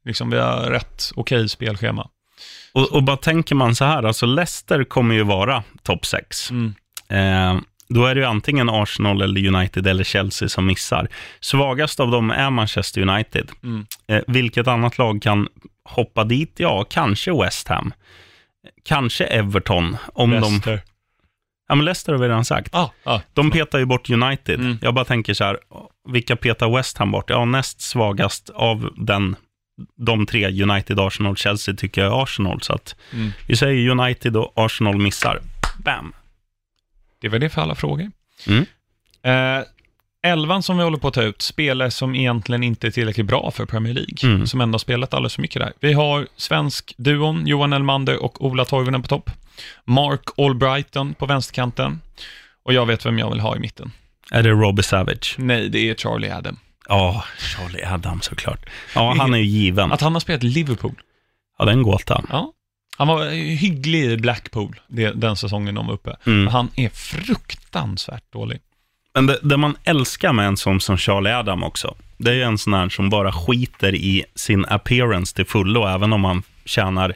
[0.05, 2.09] Liksom, vi har rätt okej spelschema.
[2.73, 6.51] och, och bara tänker man så här, alltså Leicester kommer ju vara topp sex.
[6.51, 6.73] Mm.
[7.09, 11.07] Eh, då är det ju antingen Arsenal, eller United eller Chelsea som missar.
[11.39, 13.51] Svagast av dem är Manchester United.
[13.63, 13.85] Mm.
[14.07, 15.47] Eh, vilket annat lag kan
[15.83, 16.53] hoppa dit?
[16.57, 17.93] Ja, kanske West Ham.
[18.83, 20.39] Kanske Everton, om de...
[20.41, 20.81] Leicester.
[21.67, 22.75] Ja, men Leicester har vi redan sagt.
[22.75, 23.19] Ah, ah.
[23.33, 24.59] De petar ju bort United.
[24.59, 24.77] Mm.
[24.81, 25.57] Jag bara tänker så här,
[26.09, 27.29] vilka petar West Ham bort?
[27.29, 29.35] Ja, näst svagast av den,
[29.97, 32.61] de tre, United, Arsenal, Chelsea, tycker jag är Arsenal.
[32.61, 33.31] Så att Mm.
[33.47, 35.41] vi säger United och Arsenal missar.
[35.77, 36.13] Bam!
[37.21, 38.11] Det var det för alla frågor.
[38.47, 38.65] Mm.
[39.23, 39.63] Eh,
[40.23, 43.51] elvan som vi håller på att ta ut, spelare som egentligen inte är tillräckligt bra
[43.51, 44.47] för Premier League, Mm.
[44.47, 45.73] som ändå har spelat alldeles för mycket där.
[45.79, 49.29] Vi har svensk duon, Johan Elmander och Ola Toivonen på topp.
[49.85, 52.01] Mark Albrighton på vänsterkanten.
[52.63, 53.91] Och jag vet vem jag vill ha i mitten.
[54.31, 55.35] Är det Robbie Savage?
[55.37, 56.57] Nej, det är Charlie Adam.
[56.87, 58.65] Ja, Charlie Adam såklart.
[58.95, 59.91] Ja, han är ju given.
[59.91, 60.95] Att han har spelat Liverpool.
[61.57, 62.23] Ja, det är en gåta.
[62.29, 62.51] Ja.
[62.97, 66.15] Han var hygglig i Blackpool det, den säsongen de var uppe.
[66.25, 66.47] Mm.
[66.47, 68.59] Han är fruktansvärt dålig.
[69.13, 72.41] Men det, det man älskar med en sån som Charlie Adam också, det är ju
[72.43, 77.13] en sån här som bara skiter i sin appearance till fullo, även om han tjänar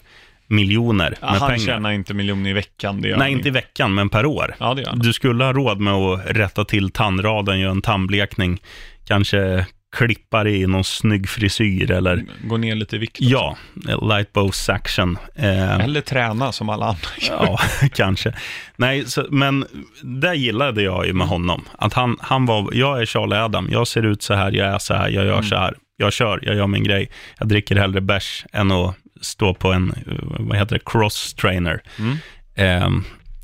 [0.48, 1.66] miljoner Ja, med han pengar.
[1.66, 3.02] tjänar inte miljoner i veckan.
[3.02, 4.56] Det gör Nej, han inte i veckan, men per år.
[4.60, 5.00] Ja, det gör han.
[5.00, 8.62] Du skulle ha råd med att rätta till tandraden, göra en tandblekning,
[9.06, 9.66] kanske
[9.96, 13.18] klippa dig i någon snygg frisyr eller Gå ner lite i vikt.
[13.20, 13.58] ja,
[14.02, 15.18] light bow action.
[15.36, 17.60] Eh, Eller träna som alla andra ja,
[17.94, 18.34] kanske.
[18.76, 19.66] Nej, så, men
[20.04, 21.66] det gillade jag ju med honom.
[21.78, 24.80] Att han, han var, jag är Charlie Adam, jag ser ut så här, jag är
[24.80, 25.76] så här, jag gör så här.
[26.00, 27.12] Jag kör, jag gör min grej.
[27.40, 29.94] Jag dricker hellre bärs än att stå på en,
[30.40, 31.82] vad heter det, cross trainer.
[32.00, 32.18] Mm.
[32.56, 32.90] Eh,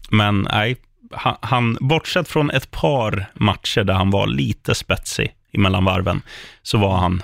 [0.09, 0.75] men nej,
[1.11, 6.21] han, han, bortsett från ett par matcher där han var lite spetsig emellan varven,
[6.61, 7.23] så var han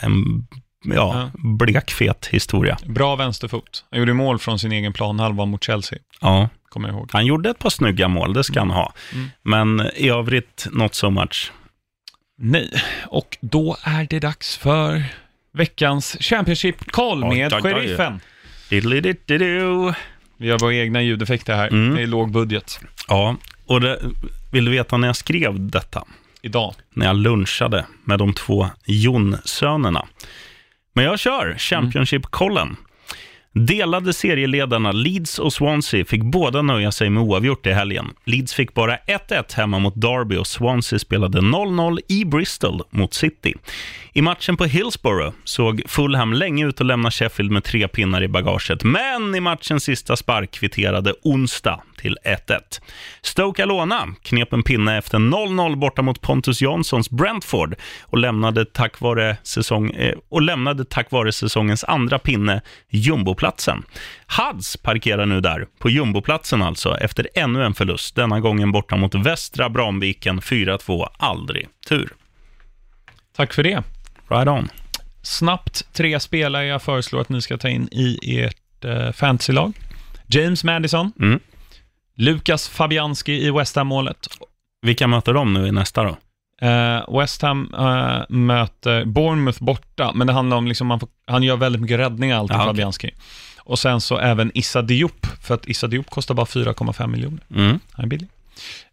[0.00, 0.46] en
[0.84, 1.30] ja, Ja.
[1.58, 2.78] blekfet historia.
[2.86, 3.84] Bra vänsterfot.
[3.90, 7.10] Han gjorde mål från sin egen planhalva mot Chelsea, Ja, kommer jag ihåg.
[7.12, 8.92] han gjorde ett par snygga mål, det ska han ha.
[9.14, 9.28] Mm.
[9.42, 11.52] Men i övrigt, not so much.
[12.38, 12.70] Nej,
[13.06, 15.04] och då är det dags för
[15.52, 18.20] veckans Championship-koll med oj, sheriffen.
[18.68, 21.68] Vi har våra egna ljudeffekter här.
[21.68, 21.94] Mm.
[21.94, 23.36] Det är låg budget Ja,
[23.66, 24.00] och det,
[24.52, 26.04] vill du veta när jag skrev detta?
[26.48, 26.74] Idag.
[26.94, 30.06] När jag lunchade med de två Jon-sönerna.
[30.92, 32.76] Men jag kör Championship-kollen.
[33.58, 38.06] Delade serieledarna Leeds och Swansea fick båda nöja sig med oavgjort i helgen.
[38.24, 43.54] Leeds fick bara 1-1 hemma mot Derby och Swansea spelade 0-0 i Bristol mot City.
[44.12, 48.28] I matchen på Hillsborough såg Fulham länge ut att lämna Sheffield med tre pinnar i
[48.28, 52.80] bagaget, men i matchens sista spark kvitterade onsdag till 1-1.
[53.22, 59.00] Stoke Alona knep en pinne efter 0-0 borta mot Pontus Janssons Brentford och lämnade tack
[59.00, 62.62] vare, säsong, eh, och lämnade tack vare säsongens andra pinne
[63.48, 63.84] jumboplatsen.
[64.26, 69.14] Hads parkerar nu där, på jumboplatsen alltså, efter ännu en förlust, denna gången borta mot
[69.14, 72.12] Västra Bramviken 4-2, aldrig tur.
[73.36, 73.82] Tack för det.
[74.28, 74.68] Right on.
[75.22, 79.72] Snabbt tre spelare jag föreslår att ni ska ta in i ert eh, fantasylag.
[80.26, 81.40] James Madison, Mm.
[82.16, 84.26] Lukas Fabianski i West Ham-målet.
[84.82, 86.16] Vilka möter de nu i nästa då?
[86.60, 91.42] Eh, West Ham eh, möter Bournemouth borta, men det handlar om, liksom, man får, han
[91.42, 92.64] gör väldigt mycket räddningar alltid, Ja.
[92.64, 93.10] Fabianski.
[93.58, 97.40] Och sen så även Issa Diop, för att Issa Diop kostar bara 4,5 miljoner.
[97.54, 97.80] Mm.
[97.92, 98.28] Han är billig.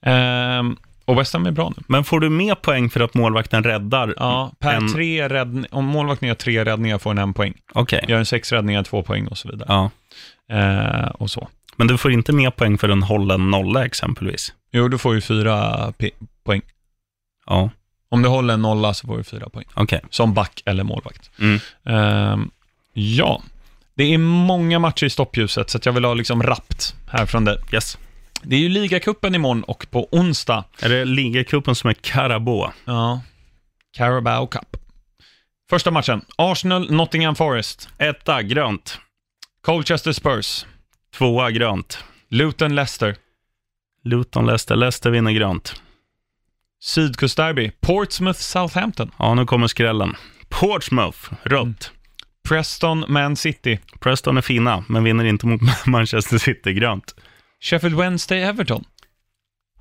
[0.02, 1.84] Ehm, och West Ham är bra nu.
[1.88, 4.14] Men får du mer poäng för att målvakten räddar?
[4.18, 4.94] Ja, per en...
[4.94, 7.54] tre räddningar, om målvakten gör tre räddningar får han en poäng.
[7.74, 8.06] Okej.
[8.08, 9.68] Gör en sex räddningar, två poäng och så vidare.
[9.70, 9.90] Ja.
[10.56, 11.48] Eh, och så.
[11.76, 14.54] Men du får inte mer poäng för en hållen nolla exempelvis?
[14.72, 15.94] Jo, du får ju fyra
[16.44, 16.62] poäng.
[17.46, 17.70] Ja.
[18.10, 19.66] Om du håller en nolla så får du fyra poäng.
[19.74, 20.02] Okej.
[20.10, 21.32] Som back eller målvakt.
[21.40, 21.60] Mm.
[21.86, 22.52] Ehm,
[22.94, 23.42] ja,
[23.96, 27.58] det är många matcher i stoppljuset, så jag vill ha liksom rappt här från dig.
[27.72, 27.98] Yes.
[28.42, 30.64] Det är ju ligacupen imorgon och på onsdag.
[30.82, 32.72] Är det ligacupen som är Carabao?
[32.86, 33.22] Ja,
[33.98, 34.78] Carabao Cup.
[35.70, 37.90] Första matchen, Arsenal, Nottingham Forest.
[37.98, 39.00] Etta, grönt.
[39.62, 40.66] Colchester Spurs.
[41.18, 42.04] Tvåa, grönt.
[42.30, 43.16] Luton Leicester.
[44.04, 44.76] Luton, Leicester.
[44.76, 45.82] Leicester vinner grönt.
[46.84, 47.72] Sydkustderby.
[47.82, 49.12] Portsmouth Southampton.
[49.20, 50.16] Ja, nu kommer skrällen.
[50.50, 51.92] Portsmouth, rött.
[52.50, 53.80] Preston Man City.
[54.00, 57.16] Preston är fina, men vinner inte mot Manchester City, grönt.
[57.62, 58.84] Sheffield Wednesday Everton.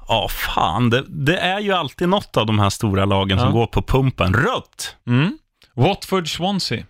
[0.09, 0.91] Ja, fan.
[0.91, 3.53] Det, det är ju alltid något av de här stora lagen som Ja.
[3.53, 4.35] går på pumpen.
[4.35, 4.97] Rött!
[5.07, 5.39] Mm.
[5.75, 6.85] Watford Swansea.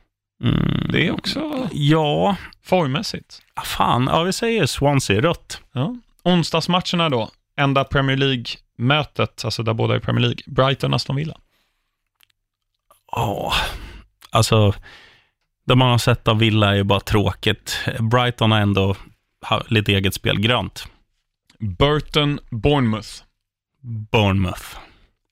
[0.45, 0.89] Mm.
[0.93, 3.43] Det är också Ja, formmässigt.
[3.65, 4.09] fan.
[4.13, 5.61] Ja, vi säger Swansea, rött.
[5.73, 5.97] Ja.
[6.25, 7.31] Onsdagsmatcherna då.
[7.59, 8.17] Enda Premier
[8.79, 10.43] League-mötet, alltså där båda är Premier League.
[10.47, 11.37] Brighton Aston Villa.
[13.13, 13.53] Ja,
[14.31, 14.75] alltså,
[15.67, 17.79] det man har sett av Villa är ju bara tråkigt.
[18.01, 18.97] Brighton har ändå
[19.69, 20.41] lite eget spel.
[20.41, 20.89] Grönt.
[21.59, 23.09] Burton Bournemouth.
[24.11, 24.65] Bournemouth.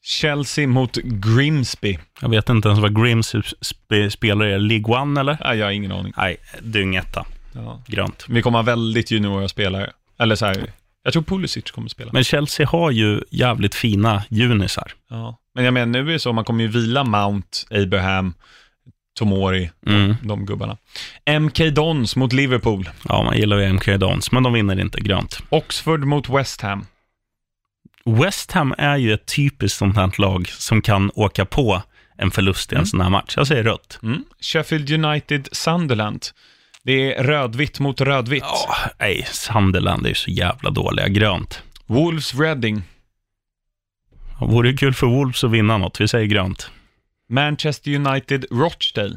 [0.05, 1.99] Chelsea mot Grimsby.
[2.21, 4.59] Jag vet inte ens vad Grims sp- spelar i.
[4.59, 5.39] League One eller?
[5.45, 6.13] Nej, jag har ingen aning.
[6.17, 7.27] Nej, dyngetta.
[7.55, 7.83] Ja.
[7.87, 8.27] Grönt.
[8.29, 9.93] Vi kommer ha väldigt juniora spelare.
[10.19, 10.73] Eller så här,
[11.03, 12.11] jag tror Pulisic kommer spela.
[12.13, 14.93] Men Chelsea har ju jävligt fina junisar.
[15.11, 15.39] Ja.
[15.55, 18.35] Men jag menar, nu är det så, man kommer ju vila Mount, Abraham,
[19.19, 20.15] Tomori, Mm.
[20.23, 20.77] de gubbarna.
[21.41, 22.89] MK Dons mot Liverpool.
[23.09, 25.39] Ja, man gillar ju MK Dons, men de vinner inte grönt.
[25.49, 26.87] Oxford mot West Ham.
[28.05, 31.83] West Ham är ju ett typiskt sånt här lag som kan åka på
[32.19, 32.87] en förlust i en Mm.
[32.87, 33.35] sån här match.
[33.37, 33.99] Jag säger rött.
[34.03, 34.25] Mm.
[34.41, 36.27] Sheffield United Sunderland.
[36.85, 38.43] Det är rödvitt mot rödvitt.
[38.43, 41.09] Ja, nej, Sunderland är ju så jävla dåliga.
[41.09, 41.63] Grönt.
[41.87, 42.83] Wolves Reading.
[44.41, 46.01] Det vore ju kul för Wolves att vinna något.
[46.01, 46.71] Vi säger grönt.
[47.29, 49.17] Manchester United Rochdale.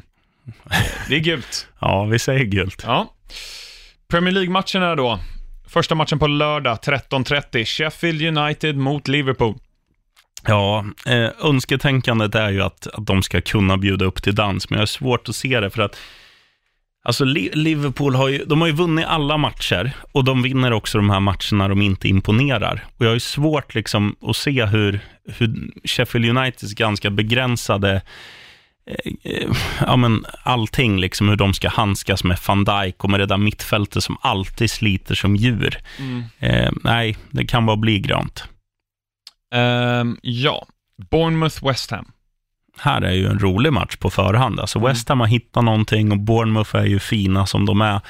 [1.10, 1.68] Det är gult.
[1.80, 2.84] Ja, vi säger gult.
[2.86, 3.14] Ja.
[4.08, 5.20] Premier League-matcherna då.
[5.68, 7.66] Första matchen på lördag 13.30.
[7.66, 9.56] Sheffield United mot Liverpool.
[10.48, 14.78] Ja, eh, önsketänkandet är ju att, att de ska kunna bjuda upp till dans, men
[14.78, 15.98] jag har svårt att se det för att
[17.06, 20.98] Alltså Li- Liverpool har ju, de har ju vunnit alla matcher och de vinner också
[20.98, 22.84] de här matcherna de inte imponerar.
[22.98, 25.00] Och jag har ju svårt liksom att se hur,
[25.38, 28.02] hur Sheffield Uniteds ganska begränsade
[28.90, 29.52] eh, eh,
[29.82, 33.38] ja, men allting, liksom hur de ska handskas med van Dijk och med det där
[33.38, 35.78] mittfältet som alltid sliter som djur.
[36.40, 38.44] Eh, nej, det kan bara bli grönt.
[39.54, 40.66] Ehm, ja.
[41.12, 42.06] Bournemouth West Ham.
[42.78, 44.60] Här är ju en rolig match på förhand.
[44.60, 44.90] Alltså Mm.
[44.90, 48.02] West Ham har hittat någonting och Bournemouth är ju fina som de är.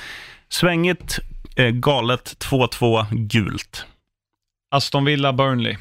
[0.50, 1.20] Svängigt,
[1.56, 3.86] eh, galet, 2-2, gult.
[4.72, 5.78] Aston Villa Burnley.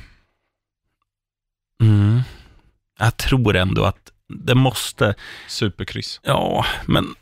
[1.82, 2.20] Mm.
[2.98, 5.14] Jag tror ändå att det måste,
[5.48, 6.20] Superkryss.
[6.22, 7.14] ja, men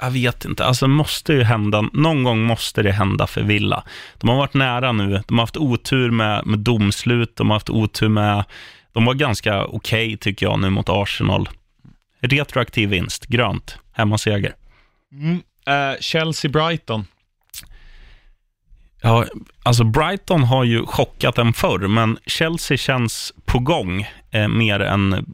[0.00, 0.64] jag vet inte.
[0.64, 3.84] Alltså det måste ju hända, någon gång måste det hända för Villa.
[4.18, 7.70] De har varit nära nu, de har haft otur med, med domslut, de har haft
[7.70, 8.44] otur med,
[8.92, 11.48] de var ganska okej tycker jag nu mot Arsenal.
[12.20, 14.54] Retroaktiv vinst, grönt, hemmaseger.
[15.66, 17.04] Eh, Chelsea Brighton.
[19.02, 19.26] Ja,
[19.62, 25.26] alltså Brighton har ju chockat en förr, men Chelsea känns på gång eh, mer än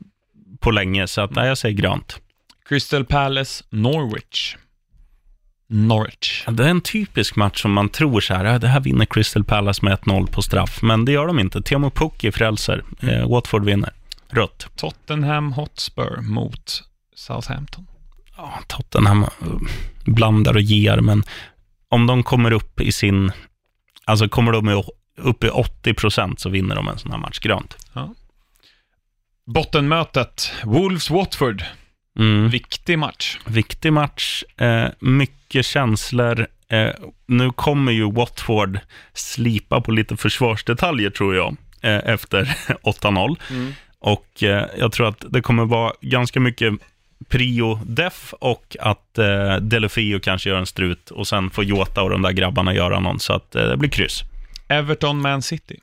[0.61, 2.21] på länge, så att, nej, jag säger grönt.
[2.69, 4.57] Crystal Palace Norwich.
[5.69, 6.45] Norwich.
[6.49, 9.45] Det är en typisk match som man tror så här, ja, det här vinner Crystal
[9.45, 11.63] Palace med 1-0 på straff, men det gör de inte.
[11.63, 13.93] Teemu Pukki frälser, eh, Watford vinner.
[14.29, 14.67] Rött.
[14.77, 16.83] Tottenham Hotspur mot
[17.15, 17.87] Southampton.
[18.37, 19.29] Ja, Tottenham eh,
[20.05, 21.23] blandar och ger, men
[21.89, 23.33] om de kommer upp i sin,
[24.05, 24.83] alltså kommer de
[25.17, 27.77] upp i 80 procent så vinner de en sån här match grönt.
[29.47, 31.63] Bottenmötet Wolves-Watford.
[32.19, 32.49] Mm.
[32.49, 33.39] Viktig match.
[33.47, 36.47] Viktig match, eh, mycket känslor.
[36.69, 36.91] Eh,
[37.27, 38.79] nu kommer ju Watford
[39.15, 42.45] slipa på lite försvarsdetaljer tror jag, eh, efter
[42.83, 43.37] 8-0.
[43.99, 46.75] Och eh, jag tror att det kommer vara ganska mycket
[47.29, 52.11] prio def och att eh, Delofio kanske gör en strut och sen får Jota och
[52.11, 54.23] de där grabbarna göra någon, så att eh, det blir kryss.
[54.69, 55.81] Everton Man City.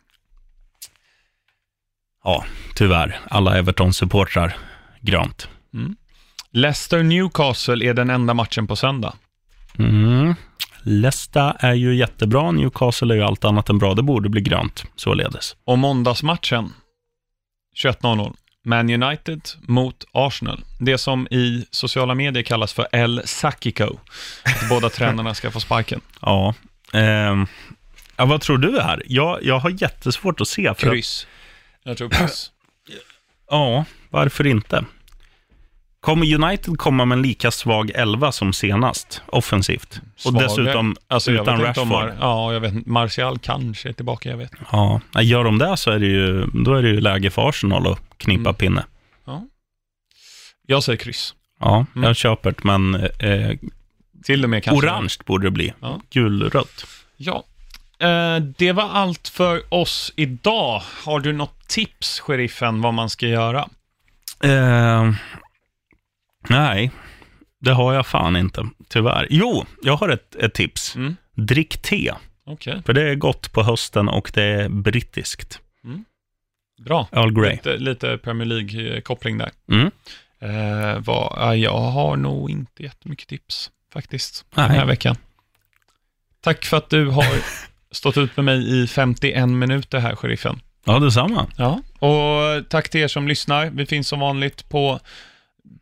[2.23, 3.19] Ja, tyvärr.
[3.29, 4.53] Alla Everton-supportrar,
[5.01, 5.49] grönt.
[5.71, 6.02] Leicester
[7.03, 9.13] Newcastle är den enda matchen på söndag.
[9.79, 10.35] Mm.
[10.83, 13.93] Leicester är ju jättebra, Newcastle är ju allt annat än bra.
[13.93, 15.55] Det borde bli grönt, således.
[15.65, 16.73] Och måndagsmatchen
[17.83, 18.33] 21.00.
[18.65, 20.63] Man United mot Arsenal.
[20.79, 23.97] Det som i sociala medier kallas för El Sakiko.
[24.43, 26.01] Att båda tränarna ska få sparken.
[26.21, 26.53] Ja.
[26.93, 27.47] Ehm.
[28.15, 29.03] ja, vad tror du här?
[29.05, 30.63] Jag, jag har jättesvårt att se.
[30.63, 31.27] För att, Kryss.
[31.83, 32.51] Jag tror kryss.
[33.49, 34.85] Ja, varför inte?
[36.03, 40.01] Kommer United komma med en lika svag elva som senast, offensivt?
[40.15, 40.43] Och Svagare.
[40.47, 41.87] dessutom Alltså, jag utan Rashford.
[41.87, 42.85] Mar- ja, jag vet.
[42.85, 44.51] Martial kanske är tillbaka, jag vet.
[44.71, 47.91] Ja, gör de det så är det ju, då är det ju läge för Arsenal
[47.91, 48.55] att knipa Mm.
[48.55, 48.85] pinne.
[50.67, 51.33] Jag säger kryss.
[51.59, 52.07] Ja, Mm.
[52.07, 53.57] jag köper det, men eh,
[54.23, 54.87] Till och med kanske.
[54.87, 55.73] orange borde det bli.
[55.79, 56.01] Ja.
[56.13, 56.85] Gulrött.
[57.17, 57.43] Ja.
[57.99, 60.81] Eh, det var allt för oss idag.
[61.05, 63.67] Har du något tips, sheriffen, vad man ska göra?
[64.43, 65.11] Eh,
[66.49, 66.91] nej,
[67.59, 69.27] det har jag fan inte, tyvärr.
[69.29, 70.95] Jo, jag har ett, ett tips.
[70.95, 71.15] Mm.
[71.35, 72.13] Drick te,
[72.45, 75.59] Okej, för det är gott på hösten och det är brittiskt.
[76.85, 77.07] bra.
[77.11, 77.51] Earl Grey.
[77.51, 79.51] Lite, lite Premier League-koppling där.
[79.71, 79.91] Mm.
[80.39, 84.67] Eh, vad, ja, jag har nog inte jättemycket tips, faktiskt, Nej.
[84.67, 85.15] den här veckan.
[86.41, 87.25] Tack för att du har
[87.91, 90.61] stått ut med mig i 51 minuter här, sheriffen.
[90.85, 91.47] Ja, detsamma.
[91.57, 93.69] Ja, och tack till er som lyssnar.
[93.69, 94.99] Vi finns som vanligt på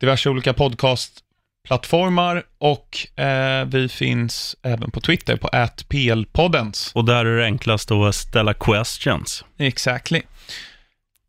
[0.00, 5.50] diverse olika podcastplattformar och eh, vi finns även på Twitter på
[5.88, 6.92] @plpoddens.
[6.94, 9.44] Och där är det enklast att ställa questions.
[9.58, 10.22] Exactly.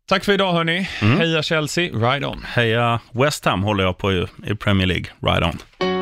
[0.08, 0.88] Tack för idag hörni.
[1.02, 1.18] Mm.
[1.18, 2.42] Heja Chelsea, ride on.
[2.46, 4.12] Heja West Ham håller jag på
[4.46, 5.06] i Premier League.
[5.22, 5.93] Right on.